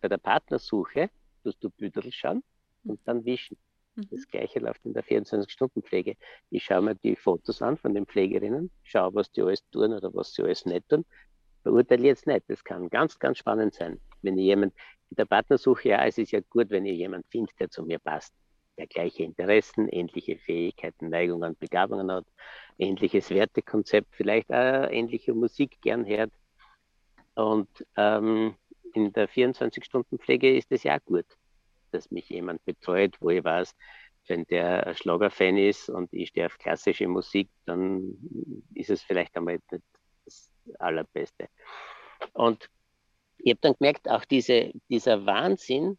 Bei 0.00 0.08
der 0.08 0.18
Partnersuche 0.18 1.10
tust 1.42 1.62
du 1.62 1.70
Büdel 1.70 2.10
schauen 2.12 2.42
und 2.84 3.00
dann 3.04 3.24
wischen. 3.24 3.56
Mhm. 3.96 4.08
Das 4.10 4.28
gleiche 4.28 4.60
läuft 4.60 4.84
in 4.84 4.94
der 4.94 5.04
24-Stunden-Pflege. 5.04 6.16
Ich 6.50 6.64
schaue 6.64 6.82
mir 6.82 6.94
die 6.94 7.16
Fotos 7.16 7.62
an 7.62 7.76
von 7.76 7.94
den 7.94 8.06
Pflegerinnen, 8.06 8.70
schaue, 8.82 9.14
was 9.14 9.30
die 9.32 9.42
alles 9.42 9.68
tun 9.70 9.92
oder 9.92 10.14
was 10.14 10.32
sie 10.32 10.42
alles 10.42 10.64
nicht 10.66 10.88
tun. 10.88 11.04
Beurteile 11.64 12.06
jetzt 12.06 12.26
nicht. 12.26 12.44
Das 12.48 12.62
kann 12.62 12.88
ganz, 12.88 13.18
ganz 13.18 13.38
spannend 13.38 13.74
sein. 13.74 14.00
Wenn 14.22 14.38
jemand 14.38 14.72
in 15.10 15.16
der 15.16 15.24
Partnersuche, 15.24 15.88
ja, 15.88 16.04
es 16.04 16.18
ist 16.18 16.30
ja 16.30 16.40
gut, 16.48 16.70
wenn 16.70 16.86
ich 16.86 16.96
jemanden 16.96 17.26
finde, 17.30 17.52
der 17.58 17.70
zu 17.70 17.82
mir 17.84 17.98
passt 17.98 18.32
der 18.76 18.86
gleiche 18.86 19.22
Interessen, 19.22 19.88
ähnliche 19.88 20.36
Fähigkeiten, 20.36 21.08
Neigungen, 21.08 21.56
Begabungen 21.58 22.10
hat, 22.12 22.26
ähnliches 22.78 23.30
Wertekonzept, 23.30 24.14
vielleicht 24.14 24.50
auch 24.50 24.90
ähnliche 24.90 25.34
Musik 25.34 25.80
gern 25.80 26.04
hört. 26.06 26.32
Und 27.34 27.68
ähm, 27.96 28.54
in 28.94 29.12
der 29.12 29.28
24-Stunden-Pflege 29.28 30.56
ist 30.56 30.70
es 30.72 30.82
ja 30.82 30.98
gut, 30.98 31.26
dass 31.96 32.10
mich 32.10 32.28
jemand 32.28 32.64
betreut, 32.64 33.16
wo 33.20 33.30
ich 33.30 33.42
weiß, 33.42 33.74
wenn 34.28 34.44
der 34.46 34.86
ein 34.86 34.96
Schlagerfan 34.96 35.56
ist 35.56 35.88
und 35.88 36.12
ich 36.12 36.28
stehe 36.28 36.46
auf 36.46 36.58
klassische 36.58 37.06
Musik, 37.08 37.48
dann 37.64 38.16
ist 38.74 38.90
es 38.90 39.02
vielleicht 39.02 39.36
einmal 39.36 39.54
nicht 39.54 39.84
das 40.24 40.50
Allerbeste. 40.78 41.48
Und 42.32 42.68
ich 43.38 43.52
habe 43.52 43.60
dann 43.60 43.74
gemerkt, 43.78 44.08
auch 44.08 44.24
diese, 44.24 44.72
dieser 44.88 45.24
Wahnsinn, 45.26 45.98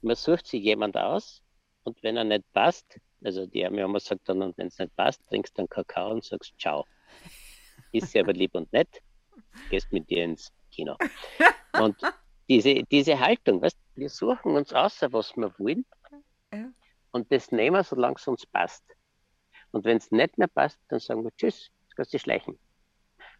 man 0.00 0.16
sucht 0.16 0.46
sich 0.46 0.62
jemand 0.62 0.96
aus 0.96 1.42
und 1.84 2.02
wenn 2.02 2.16
er 2.16 2.24
nicht 2.24 2.50
passt, 2.52 2.98
also 3.24 3.46
die 3.46 3.64
haben 3.64 3.76
ja 3.76 3.84
immer 3.84 3.98
gesagt 3.98 4.28
dann, 4.28 4.42
und 4.42 4.58
wenn 4.58 4.66
es 4.66 4.78
nicht 4.78 4.96
passt, 4.96 5.24
trinkst 5.28 5.56
du 5.56 5.60
einen 5.60 5.68
Kakao 5.68 6.10
und 6.10 6.24
sagst 6.24 6.54
Ciao. 6.58 6.86
Ist 7.92 8.10
sie 8.10 8.20
aber 8.20 8.32
lieb 8.32 8.54
und 8.54 8.72
nett, 8.72 8.88
gehst 9.70 9.92
mit 9.92 10.08
dir 10.10 10.24
ins 10.24 10.50
Kino. 10.70 10.96
Und 11.80 11.96
diese, 12.52 12.82
diese 12.84 13.18
Haltung, 13.18 13.62
weißt, 13.62 13.78
wir 13.94 14.10
suchen 14.10 14.56
uns 14.56 14.74
aus, 14.74 15.00
was 15.00 15.34
wir 15.36 15.52
wollen 15.58 15.86
ja. 16.52 16.70
und 17.10 17.32
das 17.32 17.50
nehmen 17.50 17.76
wir, 17.76 17.84
solange 17.84 18.16
es 18.16 18.28
uns 18.28 18.44
passt. 18.44 18.84
Und 19.70 19.86
wenn 19.86 19.96
es 19.96 20.10
nicht 20.10 20.36
mehr 20.36 20.48
passt, 20.48 20.78
dann 20.88 21.00
sagen 21.00 21.24
wir 21.24 21.30
Tschüss, 21.34 21.70
jetzt 21.84 21.96
kannst 21.96 22.12
du 22.12 22.18
schleichen. 22.18 22.58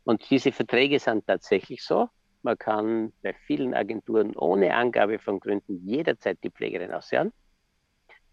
Und 0.05 0.29
diese 0.31 0.51
Verträge 0.51 0.99
sind 0.99 1.27
tatsächlich 1.27 1.85
so. 1.85 2.09
Man 2.43 2.57
kann 2.57 3.13
bei 3.23 3.35
vielen 3.35 3.75
Agenturen 3.75 4.35
ohne 4.35 4.75
Angabe 4.75 5.19
von 5.19 5.39
Gründen 5.39 5.87
jederzeit 5.87 6.39
die 6.43 6.51
Pflegerin 6.51 6.91
aushören. 6.91 7.33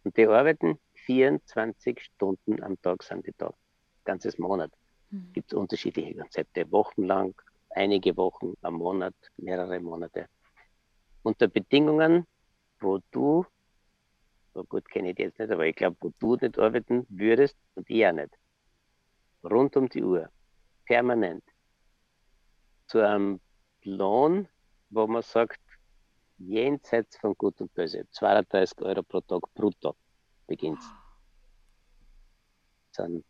Und 0.05 0.15
die 0.15 0.27
arbeiten 0.27 0.79
24 1.05 2.01
Stunden 2.01 2.63
am 2.63 2.81
Tag, 2.81 3.03
sind 3.03 3.27
die 3.27 3.33
da. 3.37 3.53
Ganzes 4.05 4.39
Monat. 4.39 4.71
Mhm. 5.09 5.33
Gibt 5.33 5.51
es 5.51 5.57
unterschiedliche 5.57 6.15
Konzepte. 6.15 6.71
Wochenlang, 6.71 7.35
einige 7.71 8.15
Wochen, 8.15 8.53
am 8.61 8.75
Monat, 8.75 9.13
mehrere 9.35 9.81
Monate. 9.81 10.29
Unter 11.29 11.47
Bedingungen, 11.47 12.25
wo 12.79 13.01
du, 13.11 13.45
so 14.55 14.63
gut 14.63 14.89
kenne 14.89 15.11
ich 15.11 15.15
die 15.15 15.21
jetzt 15.21 15.37
nicht, 15.37 15.51
aber 15.51 15.67
ich 15.67 15.75
glaube, 15.75 15.95
wo 16.01 16.35
du 16.35 16.47
nicht 16.47 16.57
arbeiten 16.57 17.05
würdest 17.07 17.55
und 17.75 17.87
ich 17.87 18.03
auch 18.07 18.13
nicht. 18.13 18.33
Rund 19.43 19.77
um 19.77 19.87
die 19.87 20.03
Uhr. 20.03 20.27
Permanent 20.85 21.43
zu 22.87 23.05
einem 23.05 23.39
Lohn, 23.83 24.47
wo 24.89 25.05
man 25.05 25.21
sagt, 25.21 25.61
jenseits 26.39 27.15
von 27.17 27.35
Gut 27.35 27.61
und 27.61 27.71
Böse, 27.75 28.07
32 28.09 28.81
Euro 28.81 29.03
pro 29.03 29.21
Tag 29.21 29.43
brutto 29.53 29.95
beginnt. 30.47 30.81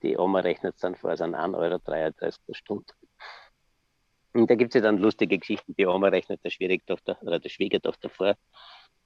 Die 0.02 0.18
Oma 0.18 0.40
rechnet 0.40 0.82
dann 0.82 0.96
vor, 0.96 1.18
sind 1.18 1.36
1,33 1.36 1.54
Euro 1.58 1.80
pro 2.46 2.54
Stunde. 2.54 2.94
Und 4.40 4.50
da 4.50 4.56
gibt 4.56 4.74
es 4.74 4.76
ja 4.76 4.82
dann 4.82 4.98
lustige 4.98 5.38
Geschichten. 5.38 5.76
Die 5.78 5.86
Oma 5.86 6.08
rechnet 6.08 6.44
der 6.44 6.50
Schwiegertochter 6.50 7.18
oder 7.22 7.40
der 7.40 7.50
Schwiegertochter 7.50 8.10
vor, 8.10 8.36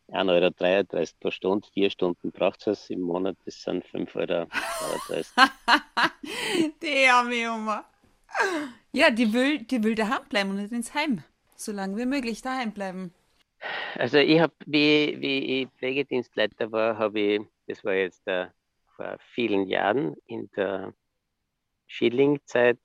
1,33 0.09 0.93
Euro 0.93 1.07
pro 1.19 1.31
Stunde, 1.31 1.67
vier 1.73 1.89
Stunden 1.89 2.31
braucht 2.31 2.67
es 2.67 2.89
im 2.89 3.01
Monat, 3.01 3.37
das 3.45 3.61
sind 3.61 3.85
5,33 3.85 5.37
Euro. 5.37 5.49
die 6.81 7.07
arme 7.07 7.51
Oma. 7.51 7.85
Ja, 8.91 9.09
die 9.09 9.31
will, 9.31 9.59
die 9.59 9.83
will 9.83 9.95
daheim 9.95 10.23
bleiben 10.29 10.51
und 10.51 10.57
nicht 10.57 10.71
ins 10.71 10.93
Heim. 10.93 11.23
So 11.55 11.71
lange 11.71 11.97
wie 11.97 12.05
möglich 12.05 12.41
daheim 12.41 12.73
bleiben. 12.73 13.13
Also 13.95 14.17
ich 14.17 14.39
habe, 14.39 14.53
wie, 14.65 15.15
wie 15.19 15.61
ich 15.61 15.69
Pflegedienstleiter 15.77 16.71
war, 16.71 16.97
habe 16.97 17.19
ich, 17.19 17.41
das 17.67 17.83
war 17.85 17.93
jetzt 17.93 18.27
uh, 18.27 18.47
vor 18.95 19.17
vielen 19.33 19.67
Jahren 19.67 20.15
in 20.25 20.49
der 20.55 20.93
Schillingzeit, 21.87 22.79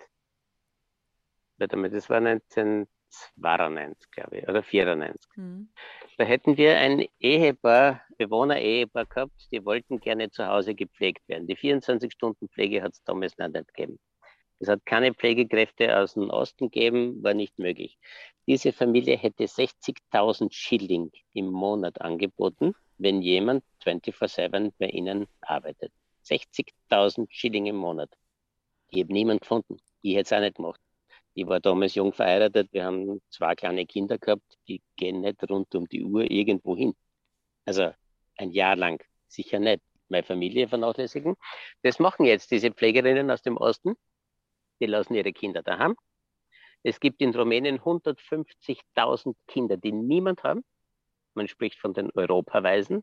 warte 1.58 1.76
mal, 1.76 1.90
das 1.90 2.08
war 2.08 2.18
1992, 2.18 4.10
glaube 4.10 4.38
ich, 4.38 4.48
oder 4.48 4.62
94. 4.62 5.20
Mhm. 5.36 5.68
Da 6.16 6.24
hätten 6.24 6.56
wir 6.56 6.78
ein 6.78 7.06
Ehepaar, 7.18 8.02
Bewohner-Ehepaar 8.18 9.06
gehabt, 9.06 9.48
die 9.52 9.64
wollten 9.64 10.00
gerne 10.00 10.30
zu 10.30 10.46
Hause 10.46 10.74
gepflegt 10.74 11.28
werden. 11.28 11.46
Die 11.46 11.56
24-Stunden-Pflege 11.56 12.82
hat 12.82 12.92
es 12.92 13.02
damals 13.04 13.36
noch 13.38 13.48
nicht 13.48 13.72
gegeben. 13.74 13.98
Es 14.60 14.68
hat 14.68 14.84
keine 14.84 15.14
Pflegekräfte 15.14 15.96
aus 15.96 16.14
dem 16.14 16.30
Osten 16.30 16.70
gegeben, 16.70 17.22
war 17.22 17.34
nicht 17.34 17.58
möglich. 17.58 17.96
Diese 18.46 18.72
Familie 18.72 19.16
hätte 19.16 19.44
60.000 19.44 20.52
Schilling 20.52 21.12
im 21.32 21.46
Monat 21.46 22.00
angeboten, 22.00 22.74
wenn 22.96 23.22
jemand 23.22 23.62
24-7 23.84 24.72
bei 24.78 24.86
ihnen 24.86 25.28
arbeitet. 25.40 25.92
60.000 26.24 27.28
Schilling 27.30 27.66
im 27.66 27.76
Monat. 27.76 28.10
Ich 28.90 29.02
habe 29.02 29.12
niemanden 29.12 29.40
gefunden. 29.40 29.76
Ich 30.02 30.16
hätte 30.16 30.22
es 30.22 30.32
auch 30.32 30.40
nicht 30.40 30.56
gemacht. 30.56 30.80
Ich 31.38 31.46
war 31.46 31.60
damals 31.60 31.94
jung 31.94 32.12
verheiratet. 32.12 32.72
Wir 32.72 32.84
haben 32.84 33.20
zwei 33.30 33.54
kleine 33.54 33.86
Kinder 33.86 34.18
gehabt. 34.18 34.58
Die 34.66 34.82
gehen 34.96 35.20
nicht 35.20 35.48
rund 35.48 35.74
um 35.74 35.86
die 35.86 36.02
Uhr 36.04 36.28
irgendwo 36.30 36.76
hin. 36.76 36.94
Also 37.64 37.92
ein 38.36 38.50
Jahr 38.50 38.76
lang 38.76 39.02
sicher 39.28 39.58
nicht. 39.58 39.82
Meine 40.08 40.24
Familie 40.24 40.68
vernachlässigen. 40.68 41.36
Das 41.82 41.98
machen 41.98 42.26
jetzt 42.26 42.50
diese 42.50 42.70
Pflegerinnen 42.72 43.30
aus 43.30 43.42
dem 43.42 43.56
Osten 43.56 43.94
die 44.80 44.86
lassen 44.86 45.14
ihre 45.14 45.32
Kinder 45.32 45.62
daheim. 45.62 45.96
Es 46.82 47.00
gibt 47.00 47.20
in 47.20 47.34
Rumänien 47.34 47.80
150.000 47.80 49.34
Kinder, 49.46 49.76
die 49.76 49.92
niemand 49.92 50.44
haben. 50.44 50.64
Man 51.34 51.48
spricht 51.48 51.78
von 51.78 51.92
den 51.92 52.10
Europaweisen. 52.12 53.02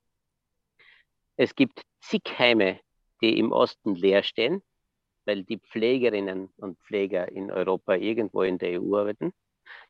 Es 1.35 1.55
gibt 1.55 1.81
zig 2.01 2.23
Heime, 2.37 2.79
die 3.21 3.37
im 3.37 3.51
Osten 3.51 3.95
leer 3.95 4.23
stehen, 4.23 4.63
weil 5.25 5.43
die 5.43 5.57
Pflegerinnen 5.57 6.49
und 6.57 6.79
Pfleger 6.79 7.31
in 7.31 7.51
Europa 7.51 7.95
irgendwo 7.95 8.43
in 8.43 8.57
der 8.57 8.81
EU 8.81 8.95
arbeiten. 8.95 9.33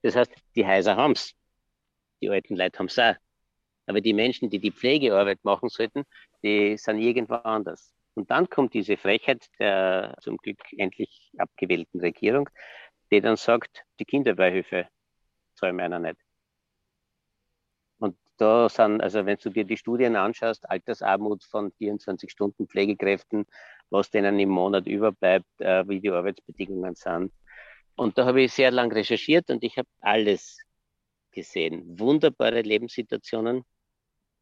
Das 0.02 0.16
heißt, 0.16 0.32
die 0.56 0.66
Häuser 0.66 0.96
haben 0.96 1.14
es. 1.14 1.34
Die 2.22 2.30
alten 2.30 2.56
Leute 2.56 2.80
haben 2.80 2.88
es 2.88 2.98
auch. 2.98 3.16
Aber 3.88 4.02
die 4.02 4.14
Menschen, 4.14 4.50
die 4.50 4.60
die 4.60 4.72
Pflegearbeit 4.72 5.44
machen 5.44 5.70
sollten, 5.70 6.06
die 6.44 6.78
sind 6.78 7.00
irgendwo 7.00 7.36
anders. 7.36 7.94
Und 8.16 8.32
dann 8.32 8.50
kommt 8.50 8.74
diese 8.74 8.98
Frechheit 8.98 9.46
der 9.60 10.16
zum 10.22 10.38
Glück 10.38 10.60
endlich 10.78 11.32
abgewählten 11.38 12.00
Regierung, 12.00 12.50
die 13.12 13.22
dann 13.22 13.36
sagt, 13.36 13.84
die 14.00 14.06
Kinderbeihilfe 14.06 14.88
zahlen 15.56 15.76
wir 15.76 15.84
einer 15.84 16.00
nicht. 16.00 16.18
Und 18.00 18.18
da 18.38 18.70
sind, 18.70 19.02
also 19.02 19.26
wenn 19.26 19.38
du 19.38 19.50
dir 19.50 19.66
die 19.66 19.78
Studien 19.78 20.16
anschaust, 20.16 20.70
Altersarmut 20.70 21.44
von 21.44 21.72
24 21.74 22.32
Stunden 22.32 22.68
Pflegekräften, 22.68 23.46
was 23.90 24.10
denen 24.10 24.40
im 24.40 24.50
Monat 24.50 24.88
überbleibt, 24.88 25.46
äh, 25.60 25.88
wie 25.88 26.00
die 26.00 26.10
Arbeitsbedingungen 26.10 26.96
sind. 26.96 27.32
Und 27.96 28.18
da 28.18 28.26
habe 28.26 28.42
ich 28.42 28.52
sehr 28.52 28.72
lang 28.72 28.92
recherchiert 28.92 29.50
und 29.50 29.64
ich 29.64 29.78
habe 29.78 29.88
alles 30.02 30.60
gesehen. 31.32 32.00
Wunderbare 32.00 32.62
Lebenssituationen, 32.62 33.64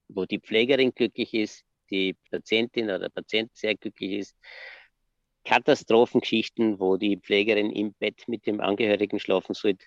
wo 0.08 0.26
die 0.26 0.40
Pflegerin 0.40 0.94
glücklich 0.94 1.34
ist, 1.34 1.64
die 1.90 2.16
Patientin 2.32 2.86
oder 2.86 3.00
der 3.00 3.10
Patient 3.10 3.52
sehr 3.54 3.76
glücklich 3.76 4.12
ist. 4.14 4.36
Katastrophengeschichten, 5.46 6.80
wo 6.80 6.98
die 6.98 7.18
Pflegerin 7.18 7.70
im 7.70 7.94
Bett 7.94 8.24
mit 8.28 8.46
dem 8.48 8.62
Angehörigen 8.62 9.20
schlafen 9.20 9.54
sollte, 9.54 9.86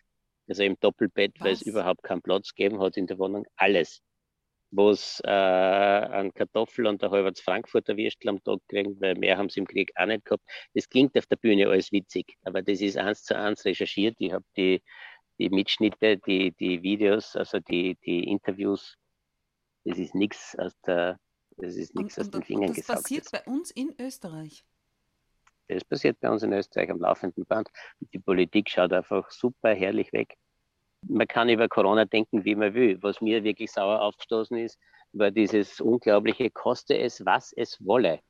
also 0.48 0.62
im 0.62 0.78
Doppelbett, 0.78 1.32
Was? 1.38 1.44
weil 1.44 1.52
es 1.54 1.62
überhaupt 1.62 2.02
keinen 2.02 2.22
Platz 2.22 2.54
gegeben 2.54 2.80
hat 2.80 2.96
in 2.96 3.06
der 3.06 3.18
Wohnung. 3.18 3.46
Alles. 3.56 4.02
Wo 4.70 4.90
es 4.90 5.20
äh, 5.24 5.30
an 5.30 6.32
Kartoffel 6.34 6.86
und 6.86 7.02
ein 7.02 7.10
halbes 7.10 7.40
Frankfurter 7.40 7.96
Würstel 7.96 8.28
am 8.28 8.42
Tag 8.42 8.58
kriegen, 8.68 9.00
weil 9.00 9.14
mehr 9.14 9.38
haben 9.38 9.48
sie 9.48 9.60
im 9.60 9.66
Krieg 9.66 9.92
auch 9.94 10.06
nicht 10.06 10.24
gehabt. 10.24 10.44
Das 10.74 10.88
klingt 10.88 11.16
auf 11.16 11.26
der 11.26 11.36
Bühne 11.36 11.68
alles 11.68 11.92
witzig, 11.92 12.36
aber 12.44 12.62
das 12.62 12.80
ist 12.80 12.96
eins 12.96 13.22
zu 13.22 13.36
eins 13.36 13.64
recherchiert. 13.64 14.16
Ich 14.18 14.32
habe 14.32 14.44
die, 14.56 14.82
die 15.38 15.50
Mitschnitte, 15.50 16.18
die, 16.18 16.52
die 16.52 16.82
Videos, 16.82 17.36
also 17.36 17.60
die, 17.60 17.96
die 18.04 18.24
Interviews. 18.24 18.96
Das 19.84 19.98
ist 19.98 20.14
nichts 20.14 20.56
aus 20.58 20.72
der 20.80 21.18
das 21.58 21.76
ist 21.76 21.94
nichts 21.94 22.18
aus 22.18 22.30
den 22.30 22.42
Fingern 22.42 22.68
das 22.68 22.76
gesaugt. 22.76 22.98
Das 22.98 23.02
passiert 23.02 23.28
bei 23.32 23.50
uns 23.50 23.70
in 23.70 23.94
Österreich. 23.98 24.64
Das 25.68 25.84
passiert 25.84 26.20
bei 26.20 26.30
uns 26.30 26.42
in 26.42 26.52
Österreich 26.52 26.90
am 26.90 27.00
laufenden 27.00 27.44
Band. 27.44 27.68
Die 28.00 28.18
Politik 28.18 28.68
schaut 28.68 28.92
einfach 28.92 29.30
super 29.30 29.74
herrlich 29.74 30.12
weg. 30.12 30.36
Man 31.02 31.26
kann 31.26 31.48
über 31.48 31.68
Corona 31.68 32.04
denken, 32.04 32.44
wie 32.44 32.54
man 32.54 32.74
will. 32.74 33.02
Was 33.02 33.20
mir 33.20 33.44
wirklich 33.44 33.70
sauer 33.70 34.02
aufgestoßen 34.02 34.56
ist, 34.58 34.78
war 35.12 35.30
dieses 35.30 35.80
unglaubliche, 35.80 36.50
koste 36.50 36.98
es, 36.98 37.24
was 37.24 37.52
es 37.52 37.84
wolle. 37.84 38.20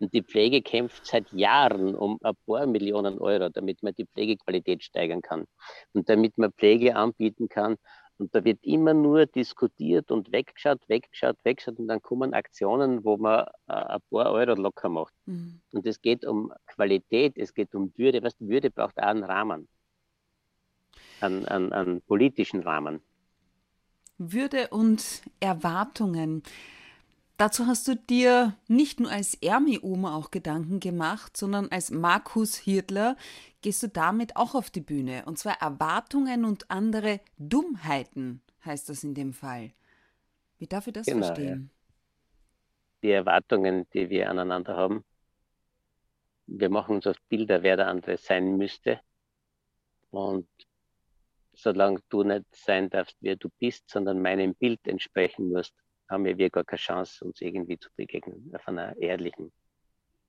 Und 0.00 0.12
die 0.14 0.22
Pflege 0.22 0.62
kämpft 0.62 1.06
seit 1.06 1.32
Jahren 1.32 1.94
um 1.94 2.18
ein 2.22 2.34
paar 2.46 2.66
Millionen 2.66 3.18
Euro, 3.18 3.48
damit 3.48 3.82
man 3.82 3.94
die 3.94 4.06
Pflegequalität 4.06 4.84
steigern 4.84 5.22
kann 5.22 5.44
und 5.92 6.08
damit 6.08 6.38
man 6.38 6.52
Pflege 6.52 6.94
anbieten 6.94 7.48
kann, 7.48 7.76
und 8.18 8.34
da 8.34 8.44
wird 8.44 8.58
immer 8.64 8.94
nur 8.94 9.26
diskutiert 9.26 10.10
und 10.10 10.32
weggeschaut, 10.32 10.80
weggeschaut, 10.88 11.36
weggeschaut 11.44 11.78
und 11.78 11.86
dann 11.86 12.02
kommen 12.02 12.34
Aktionen, 12.34 13.04
wo 13.04 13.16
man 13.16 13.46
äh, 13.68 13.72
ein 13.72 14.00
paar 14.10 14.32
Euro 14.32 14.54
locker 14.54 14.88
macht. 14.88 15.14
Mhm. 15.26 15.60
Und 15.72 15.86
es 15.86 16.00
geht 16.02 16.26
um 16.26 16.52
Qualität, 16.66 17.38
es 17.38 17.54
geht 17.54 17.74
um 17.76 17.92
Würde. 17.96 18.22
Was 18.24 18.34
Würde 18.40 18.70
braucht 18.70 18.98
auch 18.98 19.06
einen 19.06 19.22
Rahmen, 19.22 19.68
einen, 21.20 21.46
einen, 21.46 21.72
einen 21.72 22.00
politischen 22.02 22.62
Rahmen. 22.62 23.00
Würde 24.18 24.68
und 24.68 25.22
Erwartungen. 25.40 26.42
Dazu 27.36 27.68
hast 27.68 27.86
du 27.86 27.94
dir 27.94 28.56
nicht 28.66 28.98
nur 28.98 29.12
als 29.12 29.34
Ermi-Oma 29.34 30.16
auch 30.16 30.32
Gedanken 30.32 30.80
gemacht, 30.80 31.36
sondern 31.36 31.68
als 31.68 31.92
Markus 31.92 32.56
Hirtler 32.56 33.16
gehst 33.62 33.80
du 33.84 33.88
damit 33.88 34.34
auch 34.36 34.56
auf 34.56 34.70
die 34.70 34.80
Bühne. 34.80 35.22
Und 35.24 35.38
zwar 35.38 35.60
Erwartungen 35.62 36.44
und 36.44 36.68
andere 36.68 37.20
Dummheiten, 37.38 38.42
heißt 38.64 38.88
das 38.88 39.04
in 39.04 39.14
dem 39.14 39.32
Fall. 39.32 39.70
Wie 40.58 40.66
darf 40.66 40.88
ich 40.88 40.92
das 40.92 41.06
genau, 41.06 41.26
verstehen? 41.26 41.70
Ja. 41.70 41.78
Die 43.02 43.10
Erwartungen, 43.12 43.86
die 43.94 44.10
wir 44.10 44.28
aneinander 44.28 44.76
haben. 44.76 45.04
Wir 46.48 46.70
machen 46.70 46.96
uns 46.96 47.06
oft 47.06 47.26
Bilder, 47.28 47.62
wer 47.62 47.76
der 47.76 47.86
andere 47.86 48.16
sein 48.16 48.56
müsste. 48.56 49.00
Und 50.10 50.48
solange 51.58 52.00
du 52.08 52.22
nicht 52.22 52.44
sein 52.54 52.88
darfst, 52.88 53.16
wer 53.20 53.36
du 53.36 53.48
bist, 53.58 53.90
sondern 53.90 54.22
meinem 54.22 54.54
Bild 54.54 54.86
entsprechen 54.86 55.48
musst, 55.48 55.74
haben 56.08 56.24
wir 56.24 56.50
gar 56.50 56.64
keine 56.64 56.78
Chance, 56.78 57.24
uns 57.24 57.40
irgendwie 57.40 57.78
zu 57.78 57.90
begegnen, 57.96 58.50
auf 58.54 58.66
einer 58.68 58.96
ehrlichen, 58.96 59.52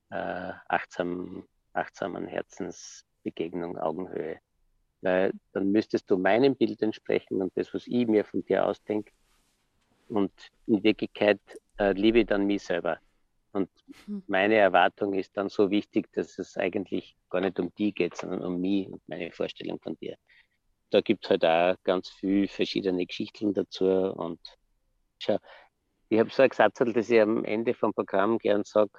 äh, 0.10 0.52
achtsam, 0.68 1.48
achtsamen 1.74 2.28
Herzensbegegnung, 2.28 3.78
Augenhöhe. 3.78 4.40
Weil 5.02 5.32
dann 5.54 5.72
müsstest 5.72 6.10
du 6.10 6.18
meinem 6.18 6.56
Bild 6.56 6.82
entsprechen 6.82 7.42
und 7.42 7.56
das, 7.56 7.74
was 7.74 7.88
ich 7.88 8.08
mir 8.08 8.26
von 8.26 8.44
dir 8.44 8.66
ausdenke. 8.66 9.12
Und 10.10 10.34
in 10.66 10.84
Wirklichkeit 10.84 11.40
äh, 11.78 11.94
liebe 11.94 12.20
ich 12.20 12.26
dann 12.26 12.48
mich 12.48 12.64
selber. 12.64 13.00
Und 13.52 13.70
hm. 14.06 14.24
meine 14.28 14.56
Erwartung 14.56 15.14
ist 15.14 15.38
dann 15.38 15.50
so 15.50 15.70
wichtig, 15.70 16.12
dass 16.14 16.38
es 16.40 16.58
eigentlich 16.58 17.16
gar 17.30 17.42
nicht 17.42 17.60
um 17.60 17.74
die 17.76 17.94
geht, 17.94 18.18
sondern 18.18 18.44
um 18.44 18.60
mich 18.60 18.88
und 18.88 19.02
meine 19.08 19.32
Vorstellung 19.32 19.80
von 19.80 19.96
dir. 19.98 20.18
Da 20.90 21.02
gibt 21.02 21.26
es 21.26 21.30
halt 21.30 21.46
auch 21.46 21.76
ganz 21.84 22.10
viel 22.10 22.48
verschiedene 22.48 23.06
Geschichten 23.06 23.54
dazu. 23.54 23.86
Und 23.86 24.40
schau, 25.20 25.38
ich 26.10 26.20
habe 26.20 26.30
so 26.32 26.44
ein 26.44 26.52
Satz, 26.52 26.80
das 26.80 27.10
ich 27.10 27.22
am 27.22 27.46
Ende 27.46 27.74
vom 27.74 27.94
Programm 27.94 28.40
gern 28.40 28.64
sage, 28.64 28.92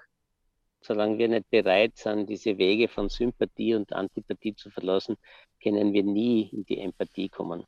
solange 0.81 1.19
wir 1.19 1.29
nicht 1.29 1.51
bereit 1.51 1.97
sind, 1.97 2.29
diese 2.29 2.57
Wege 2.57 2.89
von 2.89 3.09
Sympathie 3.09 3.75
und 3.75 3.93
Antipathie 3.93 4.55
zu 4.55 4.71
verlassen, 4.71 5.17
können 5.63 5.93
wir 5.93 6.03
nie 6.03 6.49
in 6.53 6.65
die 6.65 6.79
Empathie 6.79 7.29
kommen. 7.29 7.67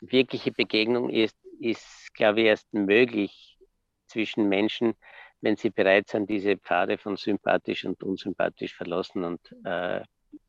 Wirkliche 0.00 0.52
Begegnung 0.52 1.08
ist, 1.08 1.36
ist 1.60 2.12
glaube 2.14 2.40
ich, 2.40 2.46
erst 2.46 2.72
möglich 2.74 3.58
zwischen 4.06 4.48
Menschen, 4.48 4.94
wenn 5.40 5.56
sie 5.56 5.70
bereit 5.70 6.08
sind, 6.08 6.28
diese 6.28 6.56
Pfade 6.56 6.98
von 6.98 7.16
sympathisch 7.16 7.84
und 7.84 8.02
unsympathisch 8.02 8.74
verlassen 8.74 9.24
und 9.24 9.40
äh, 9.64 10.02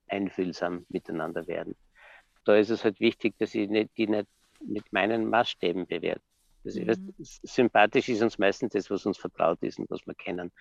einfühlsam 0.07 0.85
miteinander 0.89 1.47
werden. 1.47 1.75
Da 2.47 2.55
ist 2.55 2.69
es 2.69 2.85
halt 2.85 3.01
wichtig, 3.01 3.35
dass 3.39 3.53
ich 3.53 3.67
nicht, 3.69 3.89
die 3.97 4.07
nicht 4.07 4.27
mit 4.61 4.93
meinen 4.93 5.29
Maßstäben 5.29 5.85
bewerte. 5.85 6.21
Also, 6.63 6.79
mhm. 6.79 7.13
sympathisch 7.19 8.07
ist 8.07 8.21
uns 8.21 8.37
meistens 8.37 8.71
das, 8.71 8.89
was 8.89 9.05
uns 9.05 9.17
vertraut 9.17 9.61
ist 9.61 9.79
und 9.79 9.89
was 9.89 10.05
wir 10.07 10.15
kennen. 10.15 10.51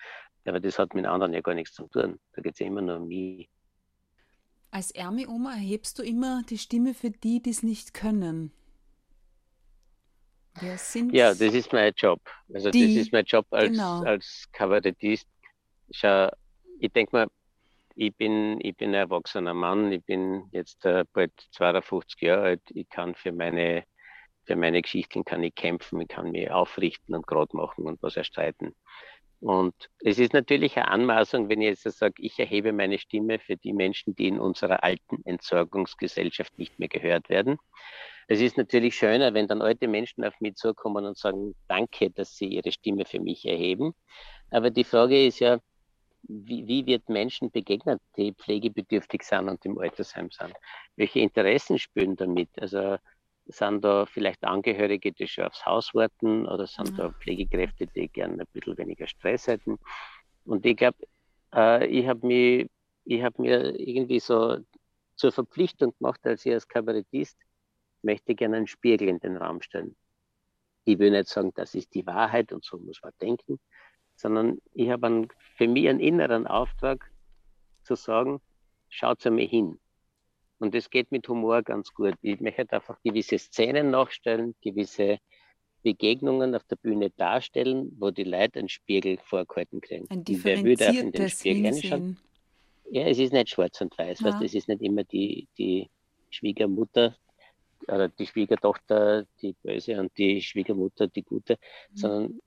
Aber 0.45 0.59
das 0.59 0.77
hat 0.79 0.93
mit 0.93 1.05
anderen 1.05 1.33
ja 1.33 1.39
gar 1.39 1.55
nichts 1.55 1.73
zu 1.73 1.87
tun. 1.87 2.19
Da 2.33 2.41
geht 2.41 2.53
es 2.53 2.59
ja 2.59 2.67
immer 2.67 2.81
nur 2.81 2.97
um 2.97 3.07
mich. 3.07 3.49
Als 4.69 4.91
Ermi-Oma 4.91 5.53
erhebst 5.53 5.97
du 5.97 6.03
immer 6.03 6.43
die 6.49 6.57
Stimme 6.57 6.93
für 6.93 7.09
die, 7.09 7.41
die 7.41 7.51
es 7.51 7.63
nicht 7.63 7.93
können. 7.93 8.51
Wer 10.59 10.77
sind 10.77 11.13
Ja, 11.13 11.29
das 11.29 11.53
ist 11.53 11.71
mein 11.71 11.93
Job. 11.95 12.21
Also 12.53 12.69
die, 12.69 12.95
das 12.95 13.05
ist 13.05 13.13
mein 13.13 13.25
Job 13.25 13.45
als, 13.51 13.71
genau. 13.71 14.03
als 14.03 14.45
Kabarettist. 14.51 15.27
Schau, 15.91 16.29
ich 16.79 16.91
denke 16.91 17.15
mal, 17.15 17.27
ich 17.97 18.15
bin, 18.15 18.59
ich 18.61 18.77
bin 18.77 18.91
ein 18.91 18.93
erwachsener 18.93 19.53
Mann, 19.53 19.91
ich 19.91 20.03
bin 20.05 20.43
jetzt 20.51 20.85
äh, 20.85 21.03
bald 21.13 21.31
52 21.51 22.21
Jahre 22.21 22.43
alt, 22.43 22.61
ich 22.69 22.87
kann 22.89 23.15
für 23.15 23.31
meine, 23.31 23.83
für 24.45 24.55
meine 24.55 24.81
Geschichten 24.81 25.25
kann 25.25 25.43
ich 25.43 25.55
kämpfen, 25.55 25.99
ich 26.01 26.07
kann 26.07 26.31
mich 26.31 26.49
aufrichten 26.51 27.15
und 27.15 27.25
gerade 27.25 27.57
machen 27.57 27.85
und 27.85 28.01
was 28.03 28.15
erstreiten. 28.15 28.75
Und 29.39 29.73
es 29.99 30.19
ist 30.19 30.33
natürlich 30.33 30.77
eine 30.77 30.87
Anmaßung, 30.89 31.49
wenn 31.49 31.61
ich 31.61 31.83
jetzt 31.83 31.97
sage, 31.97 32.15
ich 32.19 32.39
erhebe 32.39 32.71
meine 32.71 32.97
Stimme 32.97 33.39
für 33.39 33.55
die 33.55 33.73
Menschen, 33.73 34.15
die 34.15 34.27
in 34.27 34.39
unserer 34.39 34.83
alten 34.83 35.21
Entsorgungsgesellschaft 35.25 36.57
nicht 36.57 36.79
mehr 36.79 36.87
gehört 36.87 37.29
werden. 37.29 37.57
Es 38.27 38.41
ist 38.41 38.57
natürlich 38.57 38.95
schöner, 38.95 39.33
wenn 39.33 39.47
dann 39.47 39.61
alte 39.61 39.87
Menschen 39.87 40.23
auf 40.23 40.39
mich 40.39 40.55
zukommen 40.55 41.05
und 41.05 41.17
sagen, 41.17 41.55
danke, 41.67 42.09
dass 42.11 42.35
sie 42.35 42.47
ihre 42.47 42.71
Stimme 42.71 43.05
für 43.05 43.19
mich 43.19 43.45
erheben. 43.45 43.93
Aber 44.49 44.69
die 44.69 44.83
Frage 44.83 45.25
ist 45.25 45.39
ja, 45.39 45.59
wie, 46.23 46.67
wie 46.67 46.85
wird 46.85 47.09
Menschen 47.09 47.51
begegnet, 47.51 48.01
die 48.15 48.33
pflegebedürftig 48.33 49.23
sind 49.23 49.49
und 49.49 49.65
im 49.65 49.77
Altersheim 49.77 50.29
sind? 50.31 50.53
Welche 50.95 51.19
Interessen 51.19 51.79
spüren 51.79 52.15
damit? 52.15 52.49
Also 52.59 52.97
sind 53.45 53.83
da 53.83 54.05
vielleicht 54.05 54.43
Angehörige, 54.43 55.11
die 55.13 55.27
schon 55.27 55.45
aufs 55.45 55.65
Haus 55.65 55.93
warten 55.93 56.45
oder 56.47 56.67
sind 56.67 56.89
ja. 56.97 57.07
da 57.07 57.09
Pflegekräfte, 57.11 57.87
die 57.87 58.09
gerne 58.09 58.41
ein 58.41 58.47
bisschen 58.51 58.77
weniger 58.77 59.07
Stress 59.07 59.47
hätten? 59.47 59.77
Und 60.45 60.65
ich 60.65 60.75
glaube, 60.75 60.97
äh, 61.53 61.85
ich 61.87 62.07
habe 62.07 62.67
ich 63.05 63.23
habe 63.23 63.41
mir 63.41 63.79
irgendwie 63.79 64.19
so 64.19 64.57
zur 65.15 65.31
Verpflichtung 65.31 65.93
gemacht, 65.97 66.19
als 66.23 66.45
ich 66.45 66.53
als 66.53 66.67
Kabarettist 66.67 67.37
möchte 68.01 68.35
gerne 68.35 68.57
einen 68.57 68.67
Spiegel 68.67 69.07
in 69.07 69.19
den 69.19 69.37
Raum 69.37 69.61
stellen. 69.61 69.95
Ich 70.83 70.99
will 70.99 71.11
nicht 71.11 71.29
sagen, 71.29 71.51
das 71.55 71.73
ist 71.73 71.93
die 71.95 72.05
Wahrheit 72.05 72.51
und 72.51 72.63
so 72.63 72.77
muss 72.77 73.01
man 73.01 73.13
denken, 73.21 73.59
sondern 74.17 74.59
ich 74.73 74.89
habe 74.89 75.27
für 75.55 75.67
mich 75.67 75.87
einen 75.87 75.99
inneren 75.99 76.45
Auftrag 76.45 77.09
zu 77.83 77.95
sagen, 77.95 78.41
schaut 78.89 79.25
einmal 79.25 79.45
hin. 79.45 79.79
Und 80.59 80.73
das 80.73 80.89
geht 80.89 81.11
mit 81.11 81.27
Humor 81.29 81.61
ganz 81.61 81.93
gut. 81.93 82.15
Ich 82.21 82.41
möchte 82.41 82.69
einfach 82.71 82.99
gewisse 83.03 83.37
Szenen 83.37 83.91
nachstellen, 83.91 84.55
gewisse 84.61 85.19
Begegnungen 85.83 86.55
auf 86.55 86.63
der 86.63 86.77
Bühne 86.77 87.11
darstellen, 87.11 87.95
wo 87.99 88.09
die 88.09 88.23
Leute 88.23 88.59
einen 88.59 88.69
Spiegel 88.69 89.19
vorgehalten 89.23 89.79
kriegen. 89.79 90.07
Ein 90.09 90.23
Wer 90.27 90.57
in 90.99 91.11
den 91.11 91.29
Spiegel 91.29 92.17
Ja, 92.89 93.03
es 93.03 93.19
ist 93.19 93.33
nicht 93.33 93.49
schwarz 93.49 93.79
und 93.81 93.95
weiß. 93.97 94.21
Ja. 94.21 94.27
Weißt, 94.27 94.41
es 94.41 94.55
ist 94.55 94.67
nicht 94.67 94.81
immer 94.81 95.03
die, 95.03 95.47
die 95.57 95.89
Schwiegermutter, 96.31 97.15
oder 97.87 98.09
die 98.09 98.25
Schwiegertochter 98.25 99.25
die 99.41 99.53
böse 99.63 99.99
und 99.99 100.17
die 100.17 100.41
Schwiegermutter 100.41 101.07
die 101.07 101.23
gute, 101.23 101.57
mhm. 101.91 101.97
sondern 101.97 102.39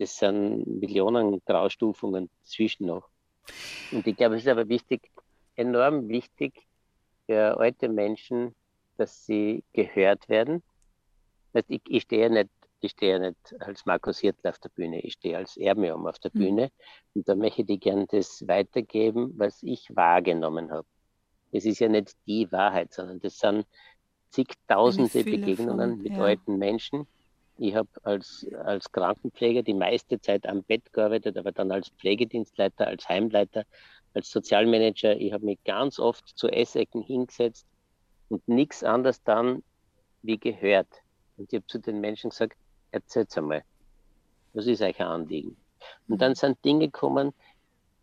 das 0.00 0.16
sind 0.16 0.66
Millionen 0.80 1.42
Graustufungen 1.44 2.30
zwischen 2.42 2.86
noch. 2.86 3.06
Und 3.92 4.06
ich 4.06 4.16
glaube, 4.16 4.36
es 4.36 4.42
ist 4.42 4.48
aber 4.48 4.66
wichtig, 4.68 5.10
enorm 5.56 6.08
wichtig 6.08 6.54
für 7.26 7.58
alte 7.58 7.90
Menschen, 7.90 8.54
dass 8.96 9.26
sie 9.26 9.62
gehört 9.74 10.26
werden. 10.30 10.62
Ich, 11.68 11.82
ich 11.86 12.02
stehe 12.02 12.30
nicht, 12.30 12.48
ich 12.80 12.92
stehe 12.92 13.20
nicht 13.20 13.60
als 13.60 13.84
Markus 13.84 14.20
Hirtl 14.20 14.48
auf 14.48 14.58
der 14.58 14.70
Bühne, 14.70 15.00
ich 15.00 15.14
stehe 15.14 15.36
als 15.36 15.58
Ermium 15.58 16.06
auf 16.06 16.18
der 16.18 16.30
mhm. 16.32 16.38
Bühne 16.38 16.70
und 17.14 17.28
da 17.28 17.34
möchte 17.34 17.64
ich 17.68 17.80
gerne 17.80 18.06
das 18.06 18.48
weitergeben, 18.48 19.34
was 19.36 19.62
ich 19.62 19.94
wahrgenommen 19.94 20.70
habe. 20.70 20.86
Es 21.52 21.66
ist 21.66 21.78
ja 21.78 21.88
nicht 21.88 22.16
die 22.26 22.50
Wahrheit, 22.50 22.94
sondern 22.94 23.20
das 23.20 23.38
sind 23.38 23.66
zigtausende 24.30 25.24
Begegnungen 25.24 25.90
von, 25.90 26.02
mit 26.02 26.12
ja. 26.12 26.22
alten 26.22 26.56
Menschen. 26.56 27.06
Ich 27.62 27.74
habe 27.74 27.88
als, 28.04 28.46
als 28.64 28.90
Krankenpfleger 28.90 29.62
die 29.62 29.74
meiste 29.74 30.18
Zeit 30.18 30.46
am 30.46 30.62
Bett 30.62 30.94
gearbeitet, 30.94 31.36
aber 31.36 31.52
dann 31.52 31.70
als 31.70 31.90
Pflegedienstleiter, 31.90 32.86
als 32.86 33.06
Heimleiter, 33.06 33.64
als 34.14 34.30
Sozialmanager. 34.30 35.14
Ich 35.16 35.30
habe 35.34 35.44
mich 35.44 35.62
ganz 35.64 35.98
oft 35.98 36.26
zu 36.26 36.48
Essecken 36.48 37.02
hingesetzt 37.02 37.66
und 38.30 38.48
nichts 38.48 38.82
anderes 38.82 39.22
dann 39.24 39.62
wie 40.22 40.38
gehört. 40.38 40.88
Und 41.36 41.52
ich 41.52 41.58
habe 41.58 41.66
zu 41.66 41.78
den 41.78 42.00
Menschen 42.00 42.30
gesagt, 42.30 42.56
erzählt 42.92 43.36
einmal, 43.36 43.62
was 44.54 44.66
ist 44.66 44.80
euch 44.80 44.98
ein 44.98 45.06
Anliegen? 45.06 45.58
Und 46.08 46.22
dann 46.22 46.34
sind 46.34 46.64
Dinge 46.64 46.86
gekommen, 46.86 47.34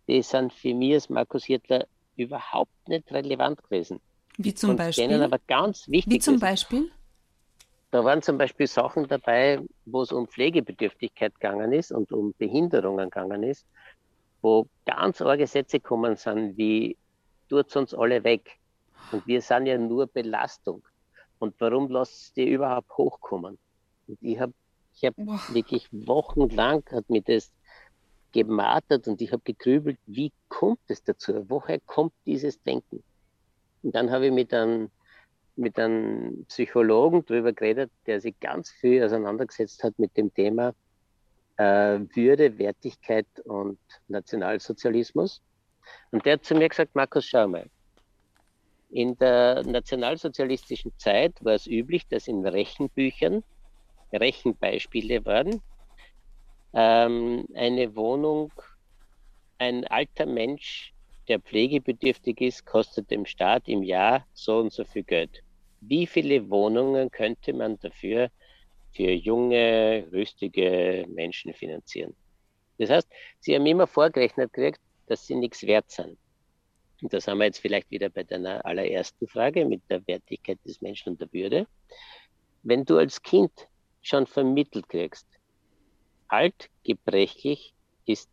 die 0.07 0.21
sind 0.21 0.53
für 0.53 0.75
mich 0.75 0.93
als 0.93 1.09
Markus 1.09 1.45
Hirtler 1.45 1.87
überhaupt 2.15 2.87
nicht 2.87 3.11
relevant 3.11 3.63
gewesen. 3.63 4.01
Wie 4.37 4.53
zum 4.53 4.71
und 4.71 4.77
Beispiel? 4.77 5.19
Aber 5.23 5.39
ganz 5.47 5.87
wichtig 5.87 6.13
Wie 6.13 6.19
zum 6.19 6.39
Beispiel? 6.39 6.91
Da 7.91 8.03
waren 8.03 8.21
zum 8.21 8.37
Beispiel 8.37 8.67
Sachen 8.67 9.07
dabei, 9.07 9.59
wo 9.85 10.01
es 10.01 10.11
um 10.11 10.27
Pflegebedürftigkeit 10.27 11.33
gegangen 11.35 11.71
ist 11.71 11.91
und 11.91 12.11
um 12.11 12.33
Behinderungen 12.37 13.09
gegangen 13.09 13.43
ist, 13.43 13.65
wo 14.41 14.67
ganz 14.85 15.21
arge 15.21 15.47
Sätze 15.47 15.79
gekommen 15.79 16.15
sind, 16.15 16.57
wie 16.57 16.97
tut 17.49 17.73
uns 17.75 17.93
alle 17.93 18.23
weg. 18.23 18.57
Und 19.11 19.25
wir 19.25 19.41
sind 19.41 19.67
ja 19.67 19.77
nur 19.77 20.07
Belastung. 20.07 20.83
Und 21.39 21.55
warum 21.59 21.89
lasst 21.89 22.37
ihr 22.37 22.47
überhaupt 22.47 22.97
hochkommen? 22.97 23.57
Und 24.07 24.17
ich 24.21 24.39
habe 24.39 24.53
ich 24.95 25.05
hab 25.05 25.15
wirklich 25.53 25.87
wochenlang 25.91 26.83
hat 26.91 27.09
mir 27.09 27.21
das 27.21 27.51
gemartert 28.31 29.07
und 29.07 29.21
ich 29.21 29.31
habe 29.31 29.43
gegrübelt, 29.43 29.99
wie 30.05 30.31
kommt 30.49 30.79
es 30.87 31.03
dazu? 31.03 31.45
Woher 31.49 31.79
kommt 31.81 32.13
dieses 32.25 32.61
Denken? 32.63 33.03
Und 33.83 33.95
dann 33.95 34.11
habe 34.11 34.27
ich 34.27 34.31
mit 34.31 34.53
einem, 34.53 34.89
mit 35.57 35.77
einem 35.79 36.45
Psychologen 36.45 37.25
darüber 37.25 37.53
geredet, 37.53 37.91
der 38.05 38.19
sich 38.21 38.39
ganz 38.39 38.69
viel 38.69 39.03
auseinandergesetzt 39.03 39.83
hat 39.83 39.97
mit 39.97 40.15
dem 40.15 40.33
Thema 40.33 40.73
äh, 41.57 41.99
Würde, 42.13 42.57
Wertigkeit 42.57 43.27
und 43.45 43.79
Nationalsozialismus. 44.07 45.41
Und 46.11 46.25
der 46.25 46.33
hat 46.33 46.45
zu 46.45 46.55
mir 46.55 46.69
gesagt, 46.69 46.95
Markus, 46.95 47.25
schau 47.25 47.47
mal, 47.47 47.67
in 48.89 49.17
der 49.17 49.63
nationalsozialistischen 49.63 50.93
Zeit 50.97 51.33
war 51.43 51.55
es 51.55 51.67
üblich, 51.67 52.07
dass 52.07 52.27
in 52.27 52.45
Rechenbüchern 52.45 53.43
Rechenbeispiele 54.13 55.25
waren. 55.25 55.61
Ähm, 56.73 57.45
eine 57.53 57.95
Wohnung, 57.95 58.51
ein 59.57 59.85
alter 59.87 60.25
Mensch 60.25 60.93
der 61.27 61.39
pflegebedürftig 61.39 62.39
ist, 62.39 62.65
kostet 62.65 63.11
dem 63.11 63.25
Staat 63.25 63.67
im 63.67 63.83
Jahr 63.83 64.25
so 64.33 64.59
und 64.59 64.71
so 64.71 64.85
viel 64.85 65.03
Geld. 65.03 65.43
Wie 65.81 66.07
viele 66.07 66.49
Wohnungen 66.49 67.11
könnte 67.11 67.53
man 67.53 67.79
dafür 67.79 68.29
für 68.93 69.11
junge, 69.11 70.07
rüstige 70.11 71.05
Menschen 71.09 71.53
finanzieren? 71.53 72.15
Das 72.77 72.89
heißt, 72.89 73.07
sie 73.39 73.55
haben 73.55 73.65
immer 73.65 73.87
vorgerechnet 73.87 74.53
gekriegt, 74.53 74.79
dass 75.07 75.25
sie 75.25 75.35
nichts 75.35 75.63
wert 75.63 75.89
sind. 75.89 76.17
Und 77.01 77.13
das 77.13 77.27
haben 77.27 77.37
wir 77.37 77.45
jetzt 77.45 77.59
vielleicht 77.59 77.91
wieder 77.91 78.09
bei 78.09 78.23
deiner 78.23 78.65
allerersten 78.65 79.27
Frage 79.27 79.65
mit 79.65 79.81
der 79.89 80.05
Wertigkeit 80.07 80.59
des 80.65 80.81
Menschen 80.81 81.09
und 81.09 81.21
der 81.21 81.31
Würde. 81.31 81.67
Wenn 82.63 82.85
du 82.85 82.97
als 82.97 83.21
Kind 83.21 83.51
schon 84.01 84.25
vermittelt 84.25 84.89
kriegst, 84.89 85.27
alt, 86.27 86.69
gebrechlich 86.83 87.73
ist 88.05 88.29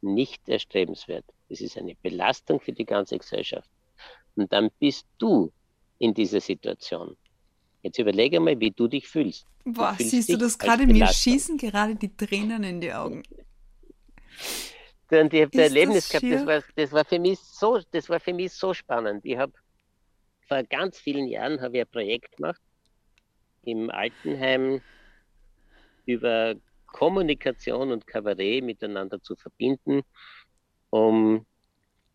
nicht 0.00 0.48
erstrebenswert. 0.48 1.24
Es 1.48 1.60
ist 1.60 1.78
eine 1.78 1.94
Belastung 1.96 2.60
für 2.60 2.72
die 2.72 2.84
ganze 2.84 3.18
Gesellschaft. 3.18 3.68
Und 4.36 4.52
dann 4.52 4.70
bist 4.78 5.06
du 5.18 5.50
in 5.98 6.14
dieser 6.14 6.40
Situation. 6.40 7.16
Jetzt 7.82 7.98
überlege 7.98 8.40
mal, 8.40 8.58
wie 8.58 8.70
du 8.70 8.88
dich 8.88 9.08
fühlst. 9.08 9.46
Boah, 9.64 9.94
du 9.96 10.04
siehst 10.04 10.28
du 10.28 10.36
das 10.36 10.58
gerade? 10.58 10.86
Mir 10.86 11.06
schießen 11.06 11.58
gerade 11.58 11.94
die 11.94 12.14
Tränen 12.16 12.64
in 12.64 12.80
die 12.80 12.92
Augen. 12.92 13.22
Und 15.10 15.32
ich 15.32 15.42
habe 15.42 15.52
ein 15.54 15.60
Erlebnis 15.60 16.08
gehabt, 16.08 16.30
das 16.30 16.46
war, 16.46 16.62
das 16.76 16.92
war 16.92 17.04
für 17.04 17.18
mich 17.18 17.38
so, 17.38 17.80
das 17.92 18.08
war 18.08 18.20
für 18.20 18.34
mich 18.34 18.52
so 18.52 18.74
spannend. 18.74 19.24
Ich 19.24 19.36
habe 19.36 19.52
vor 20.46 20.62
ganz 20.64 20.98
vielen 20.98 21.26
Jahren 21.26 21.60
habe 21.60 21.78
ich 21.78 21.82
ein 21.82 21.90
Projekt 21.90 22.36
gemacht 22.36 22.60
im 23.62 23.90
Altenheim 23.90 24.80
über 26.06 26.54
Kommunikation 26.86 27.92
und 27.92 28.06
Kabarett 28.06 28.64
miteinander 28.64 29.22
zu 29.22 29.36
verbinden, 29.36 30.02
um 30.90 31.46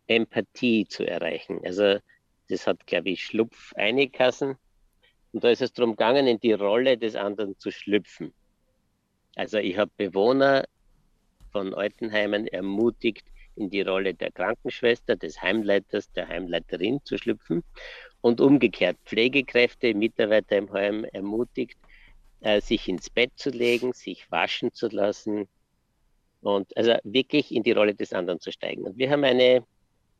Empathie 0.06 0.86
zu 0.86 1.06
erreichen. 1.06 1.60
Also 1.64 1.98
das 2.54 2.66
hat, 2.66 2.86
glaube 2.86 3.10
ich, 3.10 3.24
Schlupf 3.24 3.72
eingekassen. 3.74 4.56
Und 5.32 5.42
da 5.42 5.50
ist 5.50 5.60
es 5.60 5.72
darum 5.72 5.92
gegangen, 5.92 6.28
in 6.28 6.38
die 6.38 6.52
Rolle 6.52 6.96
des 6.96 7.16
anderen 7.16 7.58
zu 7.58 7.72
schlüpfen. 7.72 8.32
Also 9.34 9.58
ich 9.58 9.76
habe 9.76 9.90
Bewohner 9.96 10.64
von 11.50 11.74
Altenheimen 11.74 12.46
ermutigt, 12.46 13.26
in 13.56 13.70
die 13.70 13.82
Rolle 13.82 14.14
der 14.14 14.30
Krankenschwester, 14.30 15.16
des 15.16 15.42
Heimleiters, 15.42 16.10
der 16.12 16.28
Heimleiterin 16.28 17.00
zu 17.04 17.18
schlüpfen 17.18 17.64
und 18.20 18.40
umgekehrt 18.40 18.96
Pflegekräfte, 19.04 19.94
Mitarbeiter 19.94 20.56
im 20.56 20.72
Heim 20.72 21.04
ermutigt, 21.04 21.78
äh, 22.40 22.60
sich 22.60 22.88
ins 22.88 23.10
Bett 23.10 23.32
zu 23.36 23.50
legen, 23.50 23.92
sich 23.92 24.30
waschen 24.30 24.72
zu 24.72 24.88
lassen 24.88 25.48
und 26.40 26.76
also 26.76 26.94
wirklich 27.04 27.52
in 27.52 27.62
die 27.62 27.72
Rolle 27.72 27.94
des 27.94 28.12
anderen 28.12 28.40
zu 28.40 28.52
steigen. 28.52 28.82
Und 28.84 28.98
wir 28.98 29.10
haben 29.10 29.24
eine 29.24 29.64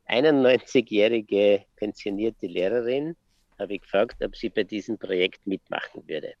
91-jährige 0.07 1.65
pensionierte 1.75 2.47
Lehrerin, 2.47 3.15
habe 3.57 3.75
ich 3.75 3.81
gefragt, 3.81 4.23
ob 4.23 4.35
sie 4.35 4.49
bei 4.49 4.63
diesem 4.63 4.97
Projekt 4.97 5.45
mitmachen 5.47 6.07
würde. 6.07 6.33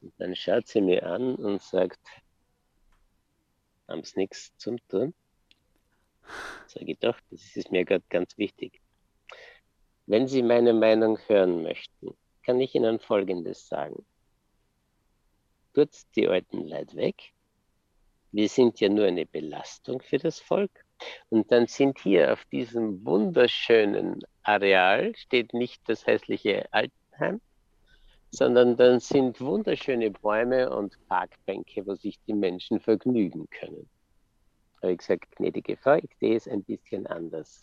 Und 0.00 0.12
dann 0.18 0.34
schaut 0.36 0.68
sie 0.68 0.80
mir 0.80 1.04
an 1.04 1.34
und 1.36 1.62
sagt, 1.62 2.00
haben 3.88 4.02
Sie 4.02 4.20
nichts 4.20 4.52
zum 4.56 4.78
tun? 4.88 5.14
Sage 6.66 6.92
ich 6.92 6.98
doch, 6.98 7.18
das 7.30 7.56
ist 7.56 7.70
mir 7.70 7.84
gerade 7.84 8.04
ganz 8.08 8.36
wichtig. 8.38 8.80
Wenn 10.06 10.26
Sie 10.26 10.42
meine 10.42 10.72
Meinung 10.72 11.18
hören 11.26 11.62
möchten, 11.62 12.16
kann 12.44 12.60
ich 12.60 12.74
Ihnen 12.74 12.98
Folgendes 12.98 13.68
sagen. 13.68 14.04
Tut 15.74 15.90
die 16.14 16.28
alten 16.28 16.68
Leute 16.68 16.96
weg. 16.96 17.32
Wir 18.32 18.48
sind 18.48 18.80
ja 18.80 18.88
nur 18.88 19.06
eine 19.06 19.26
Belastung 19.26 20.00
für 20.02 20.18
das 20.18 20.40
Volk. 20.40 20.83
Und 21.28 21.50
dann 21.50 21.66
sind 21.66 21.98
hier 21.98 22.32
auf 22.32 22.44
diesem 22.46 23.04
wunderschönen 23.04 24.20
Areal 24.42 25.14
steht 25.16 25.54
nicht 25.54 25.82
das 25.88 26.06
hässliche 26.06 26.66
Altenheim, 26.72 27.40
sondern 28.30 28.76
dann 28.76 29.00
sind 29.00 29.40
wunderschöne 29.40 30.10
Bäume 30.10 30.70
und 30.70 30.98
Parkbänke, 31.08 31.86
wo 31.86 31.94
sich 31.94 32.18
die 32.26 32.34
Menschen 32.34 32.80
vergnügen 32.80 33.48
können. 33.50 33.88
Da 34.80 34.88
habe 34.88 34.92
ich 34.92 34.98
gesagt, 34.98 35.36
gnädige 35.36 35.76
Frau, 35.76 35.94
ich 35.94 36.10
sehe 36.20 36.36
es 36.36 36.46
ein 36.46 36.62
bisschen 36.62 37.06
anders. 37.06 37.60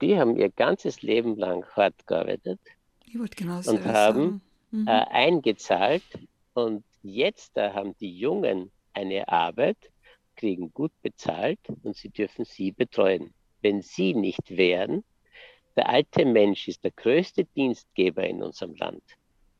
Die 0.00 0.18
haben 0.18 0.36
ihr 0.36 0.50
ganzes 0.50 1.02
Leben 1.02 1.36
lang 1.36 1.64
hart 1.74 2.06
gearbeitet 2.06 2.60
und 3.14 3.84
haben 3.84 4.42
mhm. 4.70 4.86
äh, 4.86 4.90
eingezahlt 4.90 6.02
und 6.54 6.84
jetzt 7.02 7.56
da 7.56 7.72
haben 7.72 7.96
die 7.98 8.18
Jungen 8.18 8.70
eine 8.92 9.28
Arbeit, 9.28 9.91
kriegen 10.36 10.72
gut 10.72 10.92
bezahlt 11.02 11.58
und 11.82 11.96
sie 11.96 12.08
dürfen 12.08 12.44
sie 12.44 12.72
betreuen. 12.72 13.32
Wenn 13.60 13.82
sie 13.82 14.14
nicht 14.14 14.56
wären, 14.56 15.04
der 15.76 15.88
alte 15.88 16.24
Mensch 16.24 16.68
ist 16.68 16.84
der 16.84 16.90
größte 16.90 17.44
Dienstgeber 17.44 18.24
in 18.24 18.42
unserem 18.42 18.74
Land. 18.74 19.02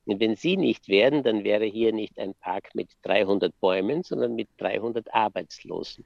Und 0.05 0.21
wenn 0.21 0.37
sie 0.37 0.57
nicht 0.57 0.89
wären, 0.89 1.23
dann 1.23 1.45
wäre 1.45 1.65
hier 1.65 1.93
nicht 1.93 2.19
ein 2.19 2.35
Park 2.35 2.75
mit 2.75 2.91
300 3.03 3.59
Bäumen, 3.61 4.03
sondern 4.03 4.35
mit 4.35 4.49
300 4.59 5.15
Arbeitslosen. 5.15 6.05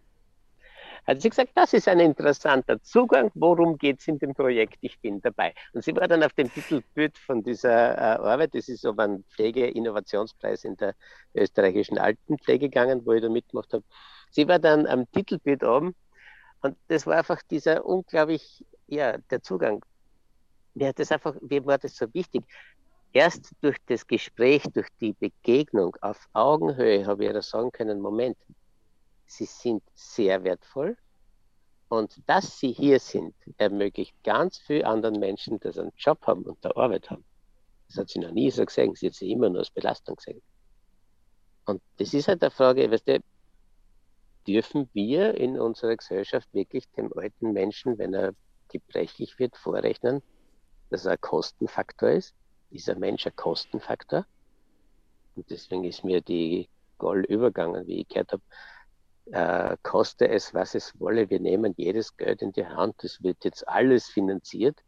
Hat 1.06 1.22
sie 1.22 1.30
gesagt, 1.30 1.52
das 1.54 1.72
ist 1.72 1.88
ein 1.88 2.00
interessanter 2.00 2.82
Zugang. 2.82 3.30
Worum 3.34 3.78
geht 3.78 4.00
es 4.00 4.08
in 4.08 4.18
dem 4.18 4.34
Projekt? 4.34 4.78
Ich 4.80 4.98
bin 4.98 5.20
dabei. 5.20 5.54
Und 5.72 5.84
sie 5.84 5.94
war 5.94 6.08
dann 6.08 6.22
auf 6.22 6.32
dem 6.32 6.52
Titelbild 6.52 7.16
von 7.16 7.42
dieser 7.44 7.96
äh, 7.96 8.18
Arbeit. 8.18 8.54
Das 8.54 8.68
ist 8.68 8.84
um 8.84 8.98
einen 8.98 9.24
Pflege-Innovationspreis 9.30 10.64
in 10.64 10.76
der 10.76 10.94
österreichischen 11.34 11.98
Altenpflege 11.98 12.68
gegangen, 12.68 13.02
wo 13.04 13.12
ich 13.12 13.22
da 13.22 13.28
mitgemacht 13.28 13.72
habe. 13.72 13.84
Sie 14.30 14.48
war 14.48 14.58
dann 14.58 14.86
am 14.86 15.10
Titelbild 15.12 15.64
oben. 15.64 15.94
Und 16.62 16.76
das 16.88 17.06
war 17.06 17.16
einfach 17.16 17.42
dieser 17.50 17.84
unglaublich, 17.84 18.64
ja, 18.86 19.18
der 19.30 19.42
Zugang 19.42 19.82
mir 20.76 20.88
hat 20.88 20.98
das 20.98 21.10
einfach, 21.10 21.34
mir 21.40 21.64
war 21.64 21.78
das 21.78 21.96
so 21.96 22.12
wichtig. 22.12 22.44
Erst 23.12 23.52
durch 23.62 23.78
das 23.86 24.06
Gespräch, 24.06 24.62
durch 24.74 24.88
die 25.00 25.14
Begegnung 25.14 25.96
auf 26.02 26.28
Augenhöhe 26.34 27.06
habe 27.06 27.24
ich 27.24 27.32
ja 27.32 27.42
sagen 27.42 27.72
können, 27.72 28.00
Moment, 28.00 28.36
sie 29.26 29.46
sind 29.46 29.82
sehr 29.94 30.44
wertvoll 30.44 30.96
und 31.88 32.20
dass 32.26 32.58
sie 32.58 32.72
hier 32.72 33.00
sind, 33.00 33.34
ermöglicht 33.56 34.14
ganz 34.22 34.58
vielen 34.58 34.84
anderen 34.84 35.18
Menschen, 35.18 35.58
dass 35.60 35.76
sie 35.76 35.80
einen 35.80 35.92
Job 35.96 36.18
haben 36.26 36.42
und 36.42 36.62
der 36.62 36.76
Arbeit 36.76 37.10
haben. 37.10 37.24
Das 37.88 37.96
hat 37.96 38.10
sie 38.10 38.18
noch 38.18 38.32
nie 38.32 38.50
so 38.50 38.64
gesehen, 38.64 38.94
sie 38.94 39.06
hat 39.06 39.14
sie 39.14 39.32
immer 39.32 39.48
nur 39.48 39.60
als 39.60 39.70
Belastung 39.70 40.16
gesehen. 40.16 40.42
Und 41.64 41.80
das 41.96 42.12
ist 42.12 42.28
halt 42.28 42.42
eine 42.42 42.50
Frage, 42.50 42.90
weißt 42.90 43.08
du, 43.08 43.20
dürfen 44.46 44.88
wir 44.92 45.34
in 45.34 45.58
unserer 45.58 45.96
Gesellschaft 45.96 46.48
wirklich 46.52 46.88
dem 46.92 47.12
alten 47.16 47.52
Menschen, 47.52 47.98
wenn 47.98 48.14
er 48.14 48.32
gebrechlich 48.68 49.38
wird, 49.38 49.56
vorrechnen, 49.56 50.22
dass 50.90 51.04
er 51.04 51.12
ein 51.12 51.20
Kostenfaktor 51.20 52.10
ist. 52.10 52.34
Ist 52.70 52.88
ein 52.90 52.98
Mensch 52.98 53.26
ein 53.26 53.36
Kostenfaktor? 53.36 54.26
Und 55.34 55.50
deswegen 55.50 55.84
ist 55.84 56.04
mir 56.04 56.20
die 56.20 56.68
Goal 56.98 57.24
übergangen, 57.24 57.86
wie 57.86 58.00
ich 58.00 58.08
gehört 58.08 58.32
habe, 58.32 58.42
äh, 59.26 59.76
koste 59.82 60.28
es, 60.28 60.54
was 60.54 60.74
es 60.74 60.98
wolle. 60.98 61.28
Wir 61.30 61.40
nehmen 61.40 61.74
jedes 61.76 62.16
Geld 62.16 62.42
in 62.42 62.52
die 62.52 62.66
Hand. 62.66 63.02
Es 63.04 63.22
wird 63.22 63.44
jetzt 63.44 63.66
alles 63.68 64.06
finanziert. 64.06 64.80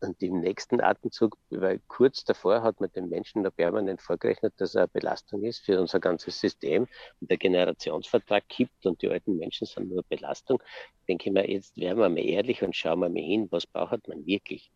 Und 0.00 0.22
im 0.22 0.40
nächsten 0.40 0.80
Atemzug, 0.80 1.38
weil 1.50 1.80
kurz 1.88 2.24
davor 2.24 2.62
hat 2.62 2.80
man 2.80 2.90
den 2.92 3.08
Menschen 3.08 3.42
noch 3.42 3.54
permanent 3.54 4.02
vorgerechnet, 4.02 4.52
dass 4.58 4.74
er 4.74 4.82
eine 4.82 4.88
Belastung 4.88 5.42
ist 5.44 5.60
für 5.64 5.80
unser 5.80 5.98
ganzes 6.00 6.38
System 6.38 6.86
und 7.20 7.30
der 7.30 7.38
Generationsvertrag 7.38 8.46
kippt 8.48 8.84
und 8.84 9.00
die 9.00 9.08
alten 9.08 9.36
Menschen 9.36 9.66
sind 9.66 9.88
nur 9.88 10.02
Belastung. 10.02 10.62
Denke 11.08 11.30
ich 11.30 11.32
mir, 11.32 11.48
jetzt 11.48 11.76
werden 11.78 11.98
wir 11.98 12.08
mal 12.08 12.18
ehrlich 12.18 12.62
und 12.62 12.76
schauen 12.76 13.00
wir 13.00 13.08
mal 13.08 13.22
hin, 13.22 13.48
was 13.50 13.66
braucht 13.66 14.06
man 14.08 14.26
wirklich? 14.26 14.70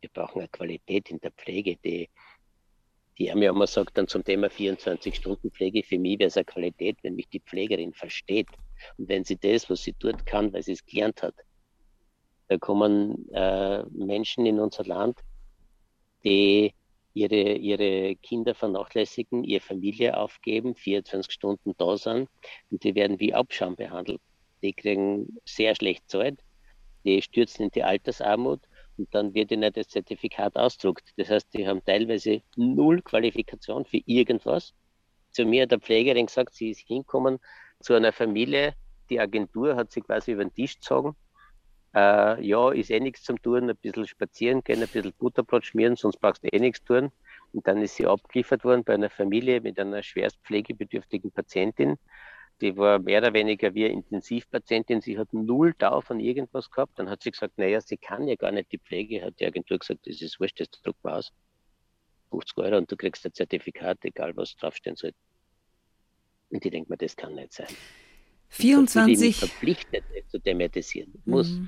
Wir 0.00 0.10
brauchen 0.10 0.40
eine 0.40 0.48
Qualität 0.48 1.10
in 1.10 1.18
der 1.20 1.32
Pflege, 1.32 1.76
die, 1.76 2.08
die 3.18 3.30
haben 3.30 3.42
ja 3.42 3.50
immer 3.50 3.66
gesagt 3.66 3.96
dann 3.96 4.08
zum 4.08 4.24
Thema 4.24 4.48
24-Stunden-Pflege, 4.48 5.82
für 5.82 5.98
mich 5.98 6.18
wäre 6.18 6.28
es 6.28 6.36
eine 6.36 6.44
Qualität, 6.44 6.98
wenn 7.02 7.14
mich 7.14 7.28
die 7.28 7.40
Pflegerin 7.40 7.92
versteht 7.92 8.48
und 8.96 9.08
wenn 9.08 9.24
sie 9.24 9.36
das, 9.36 9.68
was 9.70 9.82
sie 9.82 9.92
tut, 9.92 10.24
kann, 10.26 10.52
weil 10.52 10.62
sie 10.62 10.72
es 10.72 10.84
gelernt 10.84 11.22
hat, 11.22 11.34
da 12.52 12.58
kommen 12.58 13.28
äh, 13.32 13.82
Menschen 13.90 14.44
in 14.44 14.60
unser 14.60 14.84
Land, 14.84 15.18
die 16.22 16.74
ihre, 17.14 17.54
ihre 17.54 18.16
Kinder 18.16 18.54
vernachlässigen, 18.54 19.42
ihre 19.42 19.60
Familie 19.60 20.16
aufgeben, 20.18 20.74
24 20.74 21.32
Stunden 21.32 21.72
da 21.78 21.96
sind 21.96 22.28
und 22.70 22.84
die 22.84 22.94
werden 22.94 23.18
wie 23.20 23.32
Abschaum 23.32 23.74
behandelt. 23.74 24.20
Die 24.62 24.74
kriegen 24.74 25.38
sehr 25.46 25.74
schlecht 25.74 26.10
Zeit, 26.10 26.38
die 27.04 27.22
stürzen 27.22 27.64
in 27.64 27.70
die 27.70 27.84
Altersarmut 27.84 28.60
und 28.98 29.14
dann 29.14 29.32
wird 29.32 29.50
ihnen 29.50 29.72
das 29.72 29.88
Zertifikat 29.88 30.54
ausdruckt. 30.56 31.08
Das 31.16 31.30
heißt, 31.30 31.54
die 31.54 31.66
haben 31.66 31.82
teilweise 31.84 32.42
null 32.56 33.00
Qualifikation 33.00 33.86
für 33.86 34.00
irgendwas. 34.04 34.74
Zu 35.30 35.46
mir 35.46 35.62
hat 35.62 35.70
der 35.70 35.80
Pflegerin 35.80 36.26
gesagt, 36.26 36.52
sie 36.54 36.70
ist 36.70 36.86
hinkommen 36.86 37.38
zu 37.80 37.94
einer 37.94 38.12
Familie, 38.12 38.74
die 39.08 39.18
Agentur 39.18 39.74
hat 39.74 39.90
sie 39.90 40.02
quasi 40.02 40.32
über 40.32 40.44
den 40.44 40.52
Tisch 40.52 40.74
gezogen 40.74 41.16
äh, 41.94 42.44
ja, 42.44 42.70
ist 42.72 42.90
eh 42.90 43.00
nichts 43.00 43.22
zum 43.22 43.40
Tun, 43.42 43.68
ein 43.68 43.76
bisschen 43.76 44.06
spazieren 44.06 44.62
gehen, 44.64 44.80
ein 44.80 44.88
bisschen 44.88 45.12
Butterbrot 45.18 45.66
schmieren, 45.66 45.96
sonst 45.96 46.18
brauchst 46.20 46.42
du 46.44 46.48
eh 46.48 46.58
nichts 46.58 46.82
tun. 46.84 47.10
Und 47.52 47.66
dann 47.66 47.82
ist 47.82 47.96
sie 47.96 48.06
abgeliefert 48.06 48.64
worden 48.64 48.82
bei 48.84 48.94
einer 48.94 49.10
Familie 49.10 49.60
mit 49.60 49.78
einer 49.78 50.02
schwerst 50.02 50.38
pflegebedürftigen 50.44 51.30
Patientin. 51.32 51.98
Die 52.62 52.76
war 52.76 52.98
mehr 52.98 53.18
oder 53.20 53.34
weniger 53.34 53.74
wie 53.74 53.84
eine 53.84 53.94
Intensivpatientin. 53.94 55.00
Sie 55.00 55.18
hat 55.18 55.32
null 55.32 55.74
Dauer 55.74 56.00
von 56.00 56.20
irgendwas 56.20 56.70
gehabt. 56.70 56.98
Dann 56.98 57.10
hat 57.10 57.22
sie 57.22 57.30
gesagt, 57.30 57.58
naja, 57.58 57.80
sie 57.80 57.96
kann 57.96 58.26
ja 58.26 58.36
gar 58.36 58.52
nicht 58.52 58.72
die 58.72 58.78
Pflege. 58.78 59.22
Hat 59.22 59.38
die 59.40 59.46
Agentur 59.46 59.78
gesagt, 59.78 60.06
das 60.06 60.22
ist 60.22 60.40
wurscht, 60.40 60.60
das 60.60 60.70
drucken 60.70 61.00
wir 61.02 61.16
aus. 61.16 61.32
50 62.30 62.56
Euro 62.58 62.78
und 62.78 62.90
du 62.90 62.96
kriegst 62.96 63.26
ein 63.26 63.34
Zertifikat, 63.34 63.98
egal 64.04 64.34
was 64.36 64.56
draufstehen 64.56 64.96
soll. 64.96 65.12
Und 66.48 66.64
ich 66.64 66.70
denke 66.70 66.90
mir, 66.90 66.96
das 66.96 67.16
kann 67.16 67.34
nicht 67.34 67.52
sein. 67.52 67.66
24 68.52 69.36
verpflichtet 69.36 70.04
zu 70.30 70.38
thematisieren 70.38 71.12
muss. 71.24 71.58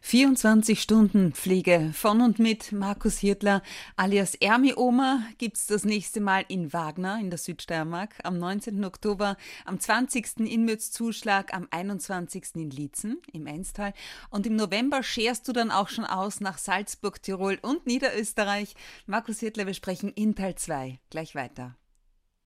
24 0.00 0.82
Stunden 0.82 1.32
Pflege 1.32 1.90
von 1.94 2.20
und 2.20 2.38
mit 2.38 2.72
Markus 2.72 3.18
Hirtler 3.18 3.62
alias 3.96 4.34
Ermi 4.34 4.74
Oma 4.76 5.22
gibt 5.38 5.56
es 5.56 5.66
das 5.66 5.84
nächste 5.86 6.20
Mal 6.20 6.44
in 6.48 6.74
Wagner 6.74 7.18
in 7.18 7.30
der 7.30 7.38
Südsteiermark 7.38 8.16
am 8.22 8.38
19. 8.38 8.84
Oktober, 8.84 9.38
am 9.64 9.80
20. 9.80 10.40
in 10.40 10.66
Mützzuschlag, 10.66 11.54
am 11.54 11.68
21. 11.70 12.56
in 12.56 12.70
Liezen 12.70 13.22
im 13.32 13.46
Enstal 13.46 13.94
und 14.28 14.46
im 14.46 14.56
November 14.56 15.02
scherst 15.02 15.48
du 15.48 15.52
dann 15.52 15.70
auch 15.70 15.88
schon 15.88 16.04
aus 16.04 16.40
nach 16.40 16.58
Salzburg, 16.58 17.22
Tirol 17.22 17.58
und 17.62 17.86
Niederösterreich. 17.86 18.74
Markus 19.06 19.40
Hirtler, 19.40 19.66
wir 19.66 19.74
sprechen 19.74 20.12
in 20.12 20.34
Teil 20.34 20.56
2 20.56 20.98
gleich 21.08 21.34
weiter. 21.34 21.76